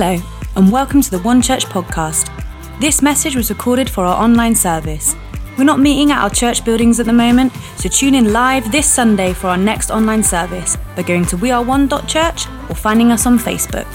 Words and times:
Hello, 0.00 0.22
and 0.54 0.70
welcome 0.70 1.02
to 1.02 1.10
the 1.10 1.18
One 1.18 1.42
Church 1.42 1.66
podcast. 1.66 2.30
This 2.78 3.02
message 3.02 3.34
was 3.34 3.50
recorded 3.50 3.90
for 3.90 4.04
our 4.04 4.22
online 4.22 4.54
service. 4.54 5.16
We're 5.58 5.64
not 5.64 5.80
meeting 5.80 6.12
at 6.12 6.22
our 6.22 6.30
church 6.30 6.64
buildings 6.64 7.00
at 7.00 7.06
the 7.06 7.12
moment, 7.12 7.52
so 7.78 7.88
tune 7.88 8.14
in 8.14 8.32
live 8.32 8.70
this 8.70 8.86
Sunday 8.86 9.32
for 9.32 9.48
our 9.48 9.56
next 9.56 9.90
online 9.90 10.22
service 10.22 10.76
by 10.94 11.02
going 11.02 11.26
to 11.26 11.36
weareone.church 11.36 12.46
or 12.70 12.76
finding 12.76 13.10
us 13.10 13.26
on 13.26 13.40
Facebook. 13.40 13.88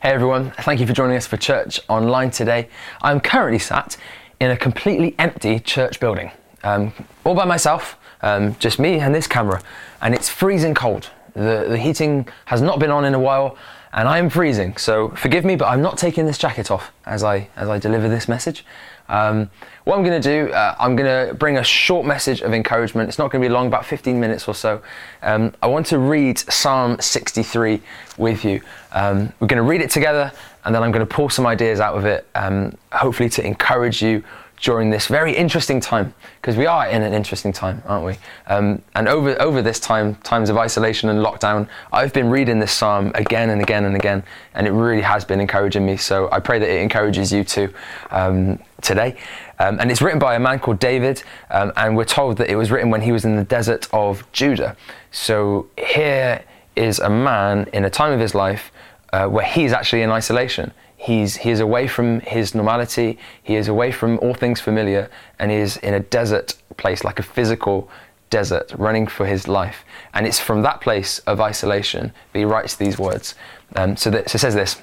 Hey 0.00 0.08
everyone, 0.08 0.52
thank 0.52 0.80
you 0.80 0.86
for 0.86 0.94
joining 0.94 1.18
us 1.18 1.26
for 1.26 1.36
church 1.36 1.80
online 1.86 2.30
today. 2.30 2.70
I'm 3.02 3.20
currently 3.20 3.58
sat 3.58 3.98
in 4.40 4.50
a 4.50 4.56
completely 4.56 5.14
empty 5.18 5.58
church 5.58 6.00
building, 6.00 6.30
um, 6.64 6.94
all 7.24 7.34
by 7.34 7.44
myself, 7.44 7.98
um, 8.22 8.56
just 8.58 8.78
me 8.78 9.00
and 9.00 9.14
this 9.14 9.26
camera, 9.26 9.60
and 10.00 10.14
it's 10.14 10.30
freezing 10.30 10.72
cold. 10.72 11.10
The, 11.34 11.66
the 11.68 11.78
heating 11.78 12.28
has 12.46 12.60
not 12.60 12.78
been 12.78 12.90
on 12.90 13.04
in 13.04 13.14
a 13.14 13.20
while, 13.20 13.56
and 13.92 14.08
I 14.08 14.18
am 14.18 14.30
freezing. 14.30 14.76
So 14.76 15.10
forgive 15.10 15.44
me, 15.44 15.56
but 15.56 15.66
I'm 15.66 15.82
not 15.82 15.98
taking 15.98 16.26
this 16.26 16.38
jacket 16.38 16.70
off 16.70 16.92
as 17.04 17.22
I 17.24 17.48
as 17.56 17.68
I 17.68 17.78
deliver 17.78 18.08
this 18.08 18.28
message. 18.28 18.64
Um, 19.08 19.50
what 19.84 19.96
I'm 19.96 20.04
going 20.04 20.20
to 20.20 20.46
do, 20.46 20.52
uh, 20.52 20.74
I'm 20.78 20.96
going 20.96 21.28
to 21.28 21.34
bring 21.34 21.58
a 21.58 21.64
short 21.64 22.06
message 22.06 22.40
of 22.40 22.54
encouragement. 22.54 23.08
It's 23.08 23.18
not 23.18 23.30
going 23.30 23.42
to 23.42 23.48
be 23.48 23.52
long, 23.52 23.66
about 23.66 23.84
15 23.84 24.18
minutes 24.18 24.48
or 24.48 24.54
so. 24.54 24.80
Um, 25.22 25.52
I 25.62 25.66
want 25.66 25.86
to 25.86 25.98
read 25.98 26.38
Psalm 26.38 26.98
63 27.00 27.82
with 28.16 28.44
you. 28.44 28.62
Um, 28.92 29.32
we're 29.38 29.48
going 29.48 29.62
to 29.62 29.68
read 29.68 29.82
it 29.82 29.90
together, 29.90 30.32
and 30.64 30.74
then 30.74 30.82
I'm 30.82 30.92
going 30.92 31.06
to 31.06 31.14
pull 31.14 31.28
some 31.28 31.46
ideas 31.46 31.80
out 31.80 31.96
of 31.96 32.06
it, 32.06 32.26
um, 32.34 32.74
hopefully 32.92 33.28
to 33.30 33.44
encourage 33.44 34.00
you 34.02 34.22
during 34.62 34.90
this 34.90 35.08
very 35.08 35.36
interesting 35.36 35.80
time 35.80 36.14
because 36.40 36.56
we 36.56 36.66
are 36.66 36.88
in 36.88 37.02
an 37.02 37.12
interesting 37.12 37.52
time, 37.52 37.82
aren't 37.84 38.06
we? 38.06 38.14
Um, 38.46 38.80
and 38.94 39.08
over 39.08 39.40
over 39.42 39.60
this 39.60 39.80
time, 39.80 40.14
times 40.16 40.48
of 40.50 40.56
isolation 40.56 41.10
and 41.10 41.18
lockdown, 41.18 41.68
I've 41.92 42.12
been 42.12 42.30
reading 42.30 42.60
this 42.60 42.72
psalm 42.72 43.10
again 43.16 43.50
and 43.50 43.60
again 43.60 43.84
and 43.84 43.96
again, 43.96 44.22
and 44.54 44.66
it 44.66 44.70
really 44.70 45.02
has 45.02 45.24
been 45.24 45.40
encouraging 45.40 45.84
me. 45.84 45.96
So 45.96 46.30
I 46.30 46.38
pray 46.38 46.60
that 46.60 46.68
it 46.68 46.80
encourages 46.80 47.32
you 47.32 47.42
too 47.42 47.74
um, 48.10 48.60
today. 48.80 49.16
Um, 49.58 49.80
and 49.80 49.90
it's 49.90 50.00
written 50.00 50.20
by 50.20 50.36
a 50.36 50.40
man 50.40 50.60
called 50.60 50.78
David, 50.78 51.22
um, 51.50 51.72
and 51.76 51.96
we're 51.96 52.04
told 52.04 52.38
that 52.38 52.48
it 52.48 52.56
was 52.56 52.70
written 52.70 52.90
when 52.90 53.02
he 53.02 53.10
was 53.10 53.24
in 53.24 53.36
the 53.36 53.44
desert 53.44 53.88
of 53.92 54.30
Judah. 54.32 54.76
So 55.10 55.68
here 55.76 56.44
is 56.76 57.00
a 57.00 57.10
man 57.10 57.68
in 57.72 57.84
a 57.84 57.90
time 57.90 58.12
of 58.12 58.20
his 58.20 58.34
life 58.34 58.70
uh, 59.12 59.26
where 59.26 59.44
he's 59.44 59.72
actually 59.72 60.02
in 60.02 60.10
isolation 60.10 60.72
He's, 61.02 61.38
he 61.38 61.50
is 61.50 61.58
away 61.58 61.88
from 61.88 62.20
his 62.20 62.54
normality, 62.54 63.18
he 63.42 63.56
is 63.56 63.66
away 63.66 63.90
from 63.90 64.20
all 64.20 64.34
things 64.34 64.60
familiar, 64.60 65.10
and 65.36 65.50
he 65.50 65.56
is 65.56 65.76
in 65.78 65.94
a 65.94 66.00
desert 66.00 66.54
place, 66.76 67.02
like 67.02 67.18
a 67.18 67.24
physical 67.24 67.90
desert, 68.30 68.72
running 68.78 69.08
for 69.08 69.26
his 69.26 69.48
life. 69.48 69.84
And 70.14 70.28
it's 70.28 70.38
from 70.38 70.62
that 70.62 70.80
place 70.80 71.18
of 71.20 71.40
isolation 71.40 72.12
that 72.32 72.38
he 72.38 72.44
writes 72.44 72.76
these 72.76 73.00
words. 73.00 73.34
Um, 73.74 73.96
so, 73.96 74.10
that, 74.10 74.30
so 74.30 74.36
it 74.36 74.38
says 74.38 74.54
this 74.54 74.80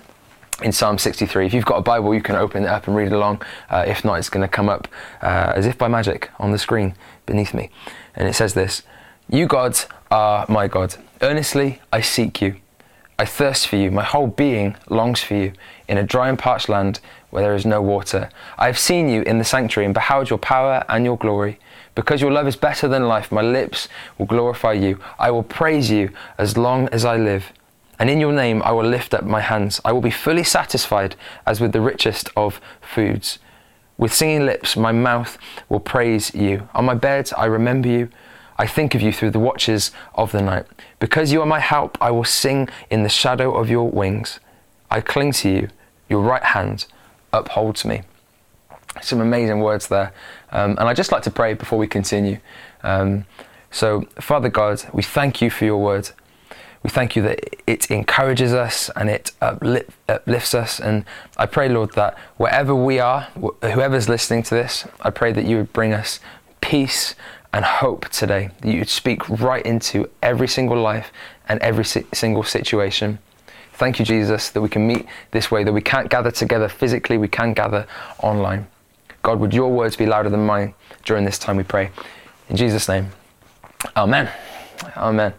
in 0.62 0.74
Psalm 0.74 0.98
63. 0.98 1.46
If 1.46 1.54
you've 1.54 1.64
got 1.64 1.78
a 1.78 1.82
Bible, 1.82 2.14
you 2.14 2.22
can 2.22 2.36
open 2.36 2.64
it 2.64 2.70
up 2.70 2.88
and 2.88 2.98
read 2.98 3.08
it 3.08 3.14
along. 3.14 3.42
Uh, 3.70 3.86
if 3.88 4.04
not, 4.04 4.16
it's 4.16 4.30
going 4.30 4.42
to 4.42 4.54
come 4.54 4.68
up 4.68 4.90
uh, 5.22 5.54
as 5.56 5.66
if 5.66 5.78
by 5.78 5.88
magic 5.88 6.30
on 6.38 6.52
the 6.52 6.60
screen 6.60 6.96
beneath 7.26 7.54
me. 7.54 7.70
And 8.14 8.28
it 8.28 8.34
says 8.34 8.54
this 8.56 8.84
You, 9.30 9.48
God, 9.48 9.80
are 10.12 10.46
my 10.50 10.68
God. 10.68 10.96
Earnestly 11.22 11.82
I 11.94 12.02
seek 12.02 12.42
you. 12.42 12.58
I 13.20 13.26
thirst 13.26 13.68
for 13.68 13.76
you. 13.76 13.92
My 13.92 14.06
whole 14.06 14.28
being 14.28 14.78
longs 14.88 15.22
for 15.22 15.36
you 15.36 15.52
in 15.90 15.98
a 15.98 16.04
dry 16.04 16.30
and 16.30 16.40
parched 16.40 16.70
land 16.70 17.02
where 17.32 17.44
there 17.44 17.54
is 17.54 17.66
no 17.66 17.82
water. 17.82 18.30
I 18.58 18.68
have 18.68 18.80
seen 18.80 19.10
you 19.10 19.24
in 19.24 19.40
the 19.40 19.44
sanctuary 19.44 19.84
and 19.84 19.94
beheld 19.94 20.30
your 20.30 20.40
power 20.40 20.86
and 20.88 21.04
your 21.04 21.18
glory. 21.18 21.60
Because 21.96 22.22
your 22.22 22.32
love 22.32 22.48
is 22.48 22.56
better 22.56 22.88
than 22.88 23.10
life, 23.10 23.30
my 23.30 23.42
lips 23.42 23.90
will 24.18 24.26
glorify 24.26 24.72
you. 24.72 25.02
I 25.20 25.32
will 25.32 25.44
praise 25.44 25.92
you 25.92 26.12
as 26.38 26.56
long 26.56 26.88
as 26.94 27.04
I 27.04 27.18
live. 27.18 27.52
And 28.00 28.10
in 28.10 28.22
your 28.22 28.32
name 28.32 28.64
I 28.64 28.72
will 28.72 28.88
lift 28.88 29.14
up 29.14 29.26
my 29.26 29.42
hands. 29.42 29.82
I 29.84 29.92
will 29.92 30.00
be 30.00 30.12
fully 30.12 30.46
satisfied 30.46 31.18
as 31.46 31.60
with 31.60 31.74
the 31.74 31.82
richest 31.82 32.30
of 32.38 32.62
foods. 32.80 33.38
With 33.98 34.14
singing 34.14 34.46
lips, 34.46 34.78
my 34.78 34.94
mouth 34.94 35.38
will 35.68 35.82
praise 35.82 36.34
you. 36.34 36.70
On 36.74 36.86
my 36.86 36.94
bed, 36.94 37.32
I 37.38 37.48
remember 37.48 37.90
you. 37.90 38.08
I 38.60 38.68
think 38.68 38.94
of 38.94 39.02
you 39.02 39.14
through 39.14 39.32
the 39.32 39.40
watches 39.40 39.92
of 40.16 40.34
the 40.34 40.42
night. 40.42 40.66
Because 41.00 41.32
you 41.32 41.42
are 41.42 41.46
my 41.46 41.62
help, 41.62 41.98
I 42.02 42.12
will 42.12 42.26
sing 42.26 42.68
in 42.90 43.04
the 43.04 43.10
shadow 43.10 43.56
of 43.56 43.70
your 43.70 43.90
wings. 43.90 44.42
I 44.92 45.00
cling 45.00 45.32
to 45.34 45.50
you, 45.50 45.70
your 46.10 46.22
right 46.22 46.44
hand 46.44 46.86
upholds 47.32 47.86
me. 47.86 48.02
Some 49.02 49.22
amazing 49.22 49.62
words 49.62 49.88
there. 49.88 50.12
Um, 50.52 50.72
and 50.72 50.82
I'd 50.82 50.98
just 50.98 51.14
like 51.14 51.24
to 51.24 51.32
pray 51.32 51.54
before 51.54 51.80
we 51.80 51.88
continue. 51.88 52.40
Um, 52.84 53.26
so, 53.72 54.02
Father 54.20 54.50
God, 54.50 54.84
we 54.92 55.04
thank 55.04 55.42
you 55.42 55.50
for 55.50 55.64
your 55.64 55.78
word. 55.78 56.10
We 56.84 56.90
thank 56.90 57.16
you 57.16 57.22
that 57.24 57.40
it 57.66 57.90
encourages 57.90 58.54
us 58.54 58.90
and 58.96 59.10
it 59.10 59.32
uplifts 59.42 60.54
us. 60.54 60.80
And 60.82 61.06
I 61.38 61.46
pray, 61.46 61.70
Lord, 61.70 61.94
that 61.94 62.18
wherever 62.36 62.76
we 62.76 63.00
are, 63.00 63.22
whoever's 63.62 64.10
listening 64.10 64.44
to 64.44 64.56
this, 64.56 64.86
I 65.02 65.12
pray 65.12 65.32
that 65.32 65.46
you 65.46 65.58
would 65.58 65.72
bring 65.72 65.94
us 65.94 66.20
peace 66.62 67.16
and 67.54 67.66
hope 67.66 68.08
today 68.10 68.52
that 68.62 68.72
you'd 68.72 68.90
speak 68.90 69.28
right 69.30 69.66
into 69.66 70.10
every 70.22 70.48
single 70.48 70.80
life 70.82 71.12
and 71.48 71.60
every 71.62 71.86
si- 71.86 72.06
single 72.14 72.44
situation. 72.44 73.20
Thank 73.74 73.98
you, 73.98 74.06
Jesus, 74.06 74.50
that 74.50 74.62
we 74.62 74.70
can 74.70 74.86
meet 74.86 75.06
this 75.32 75.50
way, 75.50 75.64
that 75.64 75.74
we 75.74 75.82
can't 75.82 76.10
gather 76.10 76.32
together 76.32 76.68
physically, 76.68 77.18
we 77.18 77.28
can 77.28 77.54
gather 77.54 77.88
online. 78.20 78.68
God, 79.24 79.40
would 79.40 79.54
your 79.54 79.72
words 79.72 79.96
be 79.96 80.06
louder 80.06 80.30
than 80.30 80.46
mine 80.46 80.74
during 81.06 81.26
this 81.26 81.40
time, 81.40 81.58
we 81.58 81.64
pray. 81.64 81.92
In 82.50 82.56
Jesus' 82.56 82.88
name, 82.88 83.12
Amen. 83.96 84.30
Amen. 84.98 85.34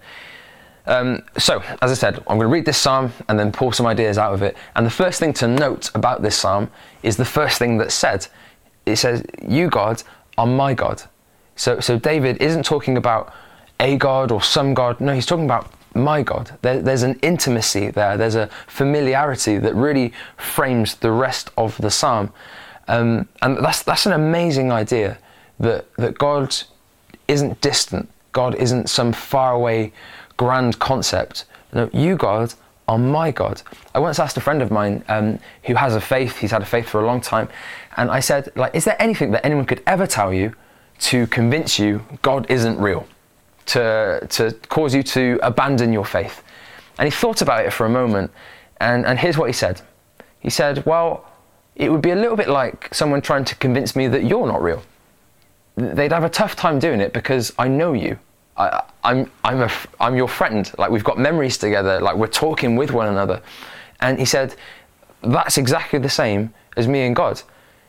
Um, 0.87 1.23
so, 1.39 1.63
as 1.83 1.91
I 1.91 1.95
said, 1.95 2.17
I'm 2.21 2.39
going 2.39 2.41
to 2.41 2.47
read 2.49 2.65
this 2.65 2.79
psalm 2.79 3.13
and 3.29 3.39
then 3.39 3.53
pull 3.53 3.71
some 3.73 3.87
ideas 3.87 4.19
out 4.19 4.33
of 4.33 4.43
it. 4.43 4.57
And 4.75 4.87
the 4.87 4.91
first 4.91 5.21
thing 5.21 5.33
to 5.35 5.47
note 5.47 5.91
about 5.95 6.23
this 6.23 6.37
psalm 6.37 6.71
is 7.03 7.17
the 7.17 7.25
first 7.25 7.59
thing 7.59 7.79
that's 7.79 7.95
said. 7.95 8.27
It 8.87 8.97
says, 8.97 9.23
You, 9.47 9.69
God, 9.69 10.03
are 10.39 10.47
my 10.47 10.75
God. 10.75 11.03
So, 11.61 11.79
so 11.79 11.99
David 11.99 12.39
isn't 12.41 12.65
talking 12.65 12.97
about 12.97 13.35
a 13.81 13.99
God 13.99 14.33
or 14.33 14.41
some 14.41 14.73
God. 14.73 14.99
No, 14.99 15.13
he's 15.13 15.27
talking 15.27 15.45
about 15.45 15.71
my 15.95 16.23
God. 16.23 16.57
There, 16.63 16.81
there's 16.81 17.03
an 17.03 17.19
intimacy 17.21 17.91
there. 17.91 18.17
There's 18.17 18.35
a 18.35 18.47
familiarity 18.67 19.59
that 19.59 19.75
really 19.75 20.15
frames 20.39 20.95
the 20.95 21.11
rest 21.11 21.51
of 21.59 21.77
the 21.77 21.91
psalm. 21.91 22.33
Um, 22.89 23.29
and 23.43 23.63
that's, 23.63 23.83
that's 23.83 24.07
an 24.07 24.13
amazing 24.13 24.73
idea 24.73 25.19
that, 25.59 25.95
that 25.97 26.17
God 26.17 26.57
isn't 27.29 27.61
distant. 27.61 28.09
God 28.33 28.55
isn't 28.55 28.89
some 28.89 29.13
faraway 29.13 29.93
grand 30.39 30.79
concept. 30.79 31.45
No, 31.75 31.91
you, 31.93 32.17
God, 32.17 32.55
are 32.89 32.97
my 32.97 33.33
God. 33.33 33.61
I 33.95 33.99
once 33.99 34.19
asked 34.19 34.39
a 34.39 34.41
friend 34.41 34.63
of 34.63 34.71
mine 34.71 35.05
um, 35.09 35.39
who 35.65 35.75
has 35.75 35.95
a 35.95 36.01
faith, 36.01 36.39
he's 36.39 36.53
had 36.53 36.63
a 36.63 36.65
faith 36.65 36.89
for 36.89 37.03
a 37.03 37.07
long 37.07 37.21
time, 37.21 37.51
and 37.99 38.11
I 38.11 38.21
said, 38.21 38.51
like, 38.57 38.75
is 38.75 38.87
there 38.87 38.97
anything 38.99 39.33
that 39.33 39.45
anyone 39.45 39.67
could 39.67 39.83
ever 39.87 40.07
tell 40.07 40.33
you 40.33 40.55
to 41.01 41.27
convince 41.29 41.79
you 41.79 42.05
God 42.23 42.47
isn't 42.51 42.79
real, 42.79 43.07
to, 43.67 44.27
to 44.31 44.53
cause 44.69 44.95
you 44.95 45.03
to 45.05 45.39
abandon 45.43 45.93
your 45.93 46.05
faith. 46.05 46.43
And 46.99 47.07
he 47.07 47.11
thought 47.11 47.43
about 47.43 47.65
it 47.65 47.73
for 47.73 47.87
a 47.87 47.91
moment, 47.91 48.31
and, 48.81 49.07
and 49.07 49.19
here's 49.19 49.39
what 49.39 49.47
he 49.47 49.53
said. 49.53 49.81
He 50.41 50.51
said, 50.51 50.85
Well, 50.87 51.27
it 51.77 51.91
would 51.91 52.03
be 52.03 52.11
a 52.11 52.17
little 52.17 52.37
bit 52.37 52.49
like 52.49 52.93
someone 52.95 53.23
trying 53.23 53.45
to 53.47 53.55
convince 53.57 53.97
me 53.97 54.09
that 54.09 54.25
you're 54.25 54.47
not 54.47 54.63
real. 54.63 54.83
They'd 55.77 56.13
have 56.13 56.25
a 56.25 56.29
tough 56.29 56.57
time 56.57 56.79
doing 56.79 57.01
it 57.01 57.13
because 57.13 57.53
I 57.59 57.69
know 57.69 57.93
you. 57.93 58.19
I, 58.57 58.83
I'm, 59.05 59.31
I'm, 59.45 59.63
a, 59.63 59.71
I'm 59.99 60.17
your 60.17 60.29
friend. 60.29 60.71
Like, 60.77 60.91
we've 60.91 61.05
got 61.05 61.19
memories 61.19 61.57
together. 61.57 62.01
Like, 62.01 62.17
we're 62.17 62.27
talking 62.27 62.77
with 62.77 62.91
one 62.91 63.07
another. 63.07 63.41
And 64.01 64.19
he 64.19 64.25
said, 64.25 64.57
That's 65.23 65.57
exactly 65.57 65.99
the 65.99 66.11
same 66.11 66.53
as 66.77 66.87
me 66.87 67.03
and 67.03 67.17
God. 67.17 67.43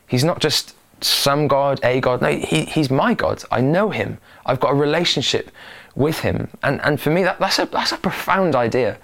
He's 0.06 0.24
not 0.24 0.40
just 0.40 0.74
some 1.04 1.48
God, 1.48 1.80
a 1.82 2.00
God. 2.00 2.22
No, 2.22 2.30
he, 2.30 2.64
he's 2.64 2.90
my 2.90 3.14
God. 3.14 3.42
I 3.50 3.60
know 3.60 3.90
him. 3.90 4.18
I've 4.46 4.60
got 4.60 4.72
a 4.72 4.74
relationship 4.74 5.50
with 5.94 6.20
him. 6.20 6.48
And, 6.62 6.80
and 6.82 7.00
for 7.00 7.10
me, 7.10 7.22
that, 7.22 7.38
that's, 7.38 7.58
a, 7.58 7.66
that's 7.66 7.92
a 7.92 7.96
profound 7.96 8.54
idea. 8.54 8.98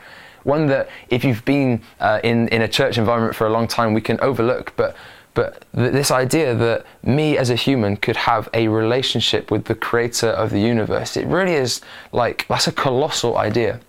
One 0.44 0.67
that 0.67 0.88
if 1.11 1.25
you've 1.25 1.44
been 1.44 1.82
uh, 2.00 2.20
in, 2.25 2.49
in 2.49 2.62
a 2.62 2.69
church 2.69 2.99
environment 2.99 3.34
for 3.34 3.46
a 3.46 3.50
long 3.50 3.69
time, 3.69 3.93
we 3.93 4.00
can 4.00 4.20
overlook. 4.20 4.73
But, 4.76 4.96
but 5.34 5.64
th- 5.75 5.93
this 5.93 6.11
idea 6.11 6.55
that 6.55 6.87
me 7.02 7.37
as 7.37 7.50
a 7.50 7.56
human 7.56 7.96
could 7.96 8.17
have 8.17 8.49
a 8.55 8.69
relationship 8.69 9.50
with 9.50 9.64
the 9.64 9.75
creator 9.75 10.28
of 10.28 10.50
the 10.50 10.61
universe, 10.61 11.17
it 11.17 11.26
really 11.26 11.55
is 11.55 11.81
like, 12.12 12.46
that's 12.49 12.67
a 12.67 12.73
colossal 12.73 13.37
idea. 13.37 13.81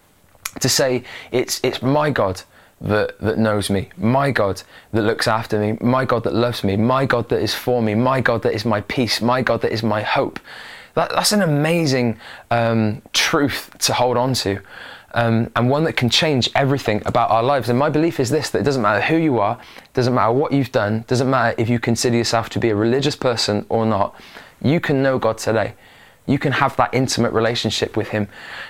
To 0.60 0.68
say 0.68 1.04
it's, 1.32 1.60
it's 1.64 1.82
my 1.82 2.10
God 2.10 2.42
that, 2.82 3.20
that 3.20 3.38
knows 3.38 3.70
me, 3.70 3.90
my 3.98 4.32
God 4.32 4.64
that 4.94 5.02
looks 5.02 5.28
after 5.28 5.60
me, 5.60 5.78
my 5.82 6.06
God 6.06 6.24
that 6.24 6.34
loves 6.34 6.64
me, 6.64 6.78
my 6.78 7.06
God 7.06 7.30
that 7.30 7.42
is 7.42 7.54
for 7.54 7.82
me, 7.82 7.96
my 7.96 8.22
God 8.22 8.42
that 8.44 8.54
is 8.54 8.66
my 8.66 8.82
peace, 8.82 9.22
my 9.22 9.42
God 9.42 9.62
that 9.62 9.72
is 9.72 9.84
my 9.84 10.02
hope. 10.02 10.40
That, 10.96 11.10
that's 11.12 11.32
an 11.32 11.42
amazing 11.42 12.20
um, 12.52 13.02
truth 13.14 13.72
to 13.80 13.94
hold 13.94 14.18
on 14.18 14.34
to. 14.36 14.62
Um, 15.14 15.52
and 15.56 15.70
one 15.70 15.86
that 15.86 15.94
can 15.94 16.10
change 16.10 16.50
everything 16.54 17.02
about 17.06 17.32
our 17.32 17.42
lives. 17.42 17.68
And 17.68 17.80
my 17.80 17.90
belief 17.90 18.20
is 18.20 18.30
this 18.30 18.52
that 18.52 18.60
it 18.60 18.64
doesn't 18.64 18.82
matter 18.82 19.02
who 19.02 19.18
you 19.18 19.40
are, 19.40 19.60
doesn't 19.94 20.14
matter 20.14 20.32
what 20.32 20.52
you've 20.52 20.72
done, 20.72 21.04
doesn't 21.08 21.30
matter 21.30 21.56
if 21.58 21.68
you 21.68 21.80
consider 21.80 22.16
yourself 22.16 22.50
to 22.52 22.60
be 22.60 22.70
a 22.70 22.76
religious 22.76 23.16
person 23.16 23.66
or 23.70 23.86
not, 23.86 24.16
you 24.62 24.80
can 24.80 25.02
know 25.02 25.18
God 25.18 25.38
today. 25.38 25.74
You 26.28 26.38
can 26.38 26.52
have 26.52 26.76
that 26.76 26.94
intimate 26.94 27.34
relationship 27.34 27.98
with 27.98 28.10
Him 28.10 28.28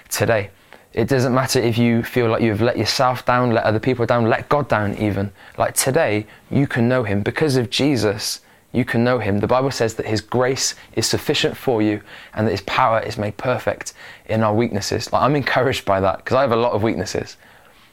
today. 0.07 0.49
It 0.93 1.07
doesn't 1.07 1.35
matter 1.35 1.59
if 1.59 1.77
you 1.77 2.03
feel 2.03 2.29
like 2.29 2.41
you've 2.41 2.61
let 2.61 2.77
yourself 2.77 3.23
down, 3.25 3.51
let 3.51 3.63
other 3.63 3.79
people 3.79 4.05
down, 4.05 4.27
let 4.27 4.49
God 4.49 4.67
down 4.67 4.97
even. 4.97 5.31
Like 5.57 5.75
today, 5.75 6.25
you 6.49 6.65
can 6.65 6.89
know 6.89 7.03
Him. 7.03 7.21
Because 7.21 7.57
of 7.57 7.69
Jesus, 7.69 8.41
you 8.71 8.83
can 8.83 9.03
know 9.03 9.19
Him. 9.19 9.39
The 9.39 9.47
Bible 9.47 9.69
says 9.69 9.93
that 9.95 10.07
His 10.07 10.21
grace 10.21 10.73
is 10.93 11.05
sufficient 11.05 11.55
for 11.55 11.81
you 11.81 12.01
and 12.33 12.47
that 12.47 12.51
His 12.51 12.61
power 12.61 12.99
is 13.01 13.17
made 13.17 13.37
perfect 13.37 13.93
in 14.25 14.41
our 14.41 14.53
weaknesses. 14.53 15.13
Like 15.13 15.21
I'm 15.21 15.35
encouraged 15.35 15.85
by 15.85 15.99
that 15.99 16.17
because 16.17 16.35
I 16.35 16.41
have 16.41 16.51
a 16.51 16.55
lot 16.55 16.73
of 16.73 16.81
weaknesses. 16.81 17.37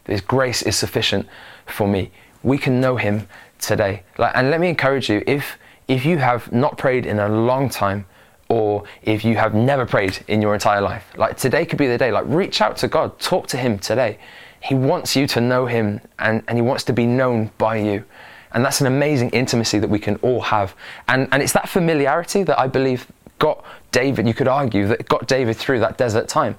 His 0.06 0.22
grace 0.22 0.62
is 0.62 0.76
sufficient 0.76 1.26
for 1.66 1.86
me. 1.86 2.10
We 2.42 2.56
can 2.56 2.80
know 2.80 2.96
Him 2.96 3.28
today. 3.58 4.04
Like, 4.16 4.32
and 4.34 4.50
let 4.50 4.60
me 4.60 4.68
encourage 4.68 5.10
you 5.10 5.22
if 5.26 5.58
if 5.88 6.04
you 6.04 6.18
have 6.18 6.50
not 6.50 6.78
prayed 6.78 7.06
in 7.06 7.18
a 7.20 7.28
long 7.28 7.68
time, 7.68 8.06
or 8.48 8.84
if 9.02 9.24
you 9.24 9.36
have 9.36 9.54
never 9.54 9.84
prayed 9.84 10.18
in 10.28 10.40
your 10.40 10.54
entire 10.54 10.80
life, 10.80 11.04
like 11.16 11.36
today 11.36 11.66
could 11.66 11.78
be 11.78 11.86
the 11.86 11.98
day. 11.98 12.12
Like 12.12 12.24
reach 12.26 12.60
out 12.60 12.76
to 12.78 12.88
God, 12.88 13.18
talk 13.18 13.46
to 13.48 13.56
Him 13.56 13.78
today. 13.78 14.18
He 14.60 14.74
wants 14.74 15.16
you 15.16 15.26
to 15.28 15.40
know 15.40 15.66
Him, 15.66 16.00
and, 16.18 16.42
and 16.48 16.58
He 16.58 16.62
wants 16.62 16.84
to 16.84 16.92
be 16.92 17.06
known 17.06 17.50
by 17.58 17.76
you. 17.76 18.04
And 18.52 18.64
that's 18.64 18.80
an 18.80 18.86
amazing 18.86 19.30
intimacy 19.30 19.78
that 19.80 19.90
we 19.90 19.98
can 19.98 20.16
all 20.16 20.40
have. 20.40 20.74
And, 21.08 21.28
and 21.32 21.42
it's 21.42 21.52
that 21.52 21.68
familiarity 21.68 22.42
that 22.44 22.58
I 22.58 22.68
believe 22.68 23.06
got 23.38 23.64
David, 23.92 24.26
you 24.26 24.34
could 24.34 24.48
argue, 24.48 24.86
that 24.88 25.08
got 25.08 25.26
David 25.26 25.56
through 25.56 25.80
that 25.80 25.98
desert 25.98 26.28
time. 26.28 26.56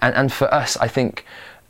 And, 0.00 0.14
and 0.14 0.32
for 0.32 0.52
us, 0.52 0.76
I 0.76 0.88
think 0.88 1.24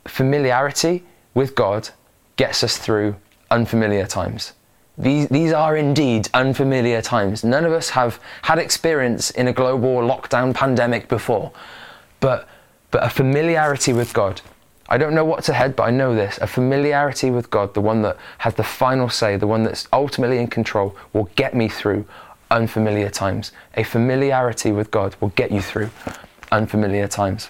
familiarity 0.05 1.03
with 1.33 1.55
God 1.55 1.89
gets 2.35 2.63
us 2.63 2.77
through 2.77 3.15
unfamiliar 3.49 4.05
times. 4.05 4.53
These, 4.97 5.27
these 5.29 5.51
are 5.51 5.75
indeed 5.75 6.29
unfamiliar 6.33 7.01
times. 7.01 7.43
None 7.43 7.65
of 7.65 7.73
us 7.73 7.89
have 7.89 8.19
had 8.43 8.59
experience 8.59 9.31
in 9.31 9.47
a 9.47 9.53
global 9.53 9.95
lockdown 9.95 10.53
pandemic 10.53 11.07
before, 11.07 11.51
but, 12.19 12.47
but 12.91 13.03
a 13.03 13.09
familiarity 13.09 13.91
with 13.91 14.13
God. 14.13 14.41
I 14.89 14.97
don't 14.97 15.15
know 15.15 15.25
what's 15.25 15.49
ahead, 15.49 15.75
but 15.75 15.83
I 15.83 15.89
know 15.89 16.13
this 16.13 16.37
a 16.39 16.47
familiarity 16.47 17.31
with 17.31 17.49
God, 17.49 17.73
the 17.73 17.81
one 17.81 18.03
that 18.03 18.17
has 18.39 18.53
the 18.53 18.63
final 18.63 19.09
say, 19.09 19.37
the 19.37 19.47
one 19.47 19.63
that's 19.63 19.87
ultimately 19.91 20.37
in 20.37 20.47
control, 20.47 20.95
will 21.13 21.29
get 21.35 21.55
me 21.55 21.69
through 21.69 22.05
unfamiliar 22.51 23.09
times. 23.09 23.51
A 23.75 23.83
familiarity 23.83 24.71
with 24.71 24.91
God 24.91 25.15
will 25.19 25.29
get 25.29 25.51
you 25.51 25.61
through 25.61 25.89
unfamiliar 26.51 27.07
times. 27.07 27.49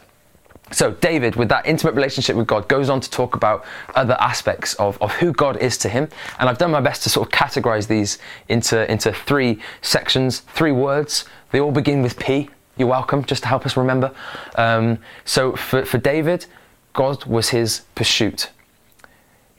So, 0.74 0.92
David, 0.92 1.36
with 1.36 1.50
that 1.50 1.68
intimate 1.68 1.94
relationship 1.94 2.36
with 2.36 2.48
God, 2.48 2.68
goes 2.68 2.90
on 2.90 3.00
to 3.00 3.10
talk 3.10 3.36
about 3.36 3.64
other 3.96 4.18
aspects 4.20 4.74
of, 4.76 5.00
of 5.02 5.12
who 5.14 5.32
God 5.32 5.58
is 5.58 5.78
to 5.80 5.90
him. 5.90 6.10
And 6.40 6.50
I've 6.50 6.58
done 6.58 6.72
my 6.72 6.82
best 6.82 7.04
to 7.04 7.10
sort 7.10 7.28
of 7.28 7.32
categorize 7.32 7.88
these 7.88 8.18
into, 8.50 8.92
into 8.92 9.14
three 9.14 9.60
sections, 9.82 10.40
three 10.40 10.72
words. 10.72 11.26
They 11.52 11.60
all 11.60 11.72
begin 11.72 12.02
with 12.02 12.18
P. 12.18 12.50
You're 12.76 12.88
welcome, 12.88 13.24
just 13.24 13.44
to 13.44 13.50
help 13.50 13.68
us 13.68 13.78
remember. 13.78 14.12
Um, 14.56 14.98
so, 15.26 15.56
for, 15.56 15.86
for 15.86 16.00
David, 16.00 16.48
God 16.94 17.24
was 17.26 17.50
his 17.50 17.82
pursuit, 17.94 18.50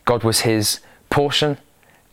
God 0.04 0.24
was 0.24 0.40
his 0.40 0.80
portion, 1.10 1.58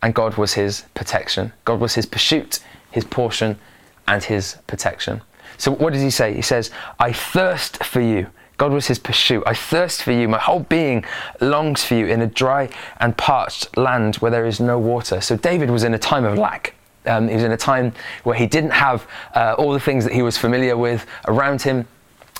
and 0.00 0.14
God 0.14 0.36
was 0.36 0.54
his 0.54 0.84
protection. 0.94 1.52
God 1.64 1.80
was 1.80 1.94
his 1.94 2.06
pursuit, 2.06 2.60
his 2.92 3.04
portion, 3.04 3.58
and 4.06 4.22
his 4.22 4.58
protection. 4.68 5.22
So, 5.58 5.72
what 5.72 5.92
does 5.92 6.02
he 6.02 6.10
say? 6.10 6.34
He 6.34 6.42
says, 6.42 6.70
I 7.00 7.12
thirst 7.12 7.82
for 7.82 8.00
you 8.00 8.28
God 8.62 8.72
was 8.72 8.86
his 8.86 9.00
pursuit. 9.00 9.42
I 9.44 9.54
thirst 9.54 10.04
for 10.04 10.12
you. 10.12 10.28
My 10.28 10.38
whole 10.38 10.60
being 10.60 11.04
longs 11.40 11.82
for 11.82 11.96
you 11.96 12.06
in 12.06 12.22
a 12.22 12.28
dry 12.28 12.68
and 13.00 13.16
parched 13.16 13.76
land 13.76 14.14
where 14.18 14.30
there 14.30 14.46
is 14.46 14.60
no 14.60 14.78
water. 14.78 15.20
So 15.20 15.36
David 15.36 15.68
was 15.68 15.82
in 15.82 15.94
a 15.94 15.98
time 15.98 16.24
of 16.24 16.38
lack. 16.38 16.76
Um, 17.04 17.26
he 17.26 17.34
was 17.34 17.42
in 17.42 17.50
a 17.50 17.56
time 17.56 17.92
where 18.22 18.36
he 18.36 18.46
didn't 18.46 18.70
have 18.70 19.04
uh, 19.34 19.56
all 19.58 19.72
the 19.72 19.80
things 19.80 20.04
that 20.04 20.12
he 20.12 20.22
was 20.22 20.38
familiar 20.38 20.76
with 20.76 21.04
around 21.26 21.60
him. 21.60 21.88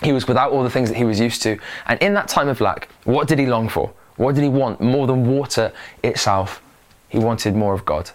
He 0.00 0.12
was 0.12 0.28
without 0.28 0.52
all 0.52 0.62
the 0.62 0.70
things 0.70 0.90
that 0.90 0.96
he 0.96 1.02
was 1.02 1.18
used 1.18 1.42
to. 1.42 1.58
And 1.86 2.00
in 2.00 2.14
that 2.14 2.28
time 2.28 2.46
of 2.46 2.60
lack, 2.60 2.88
what 3.02 3.26
did 3.26 3.40
he 3.40 3.46
long 3.46 3.68
for? 3.68 3.92
What 4.14 4.36
did 4.36 4.44
he 4.44 4.48
want 4.48 4.80
more 4.80 5.08
than 5.08 5.26
water 5.26 5.72
itself? 6.04 6.62
He 7.08 7.18
wanted 7.18 7.56
more 7.56 7.74
of 7.74 7.84
God. 7.84 8.12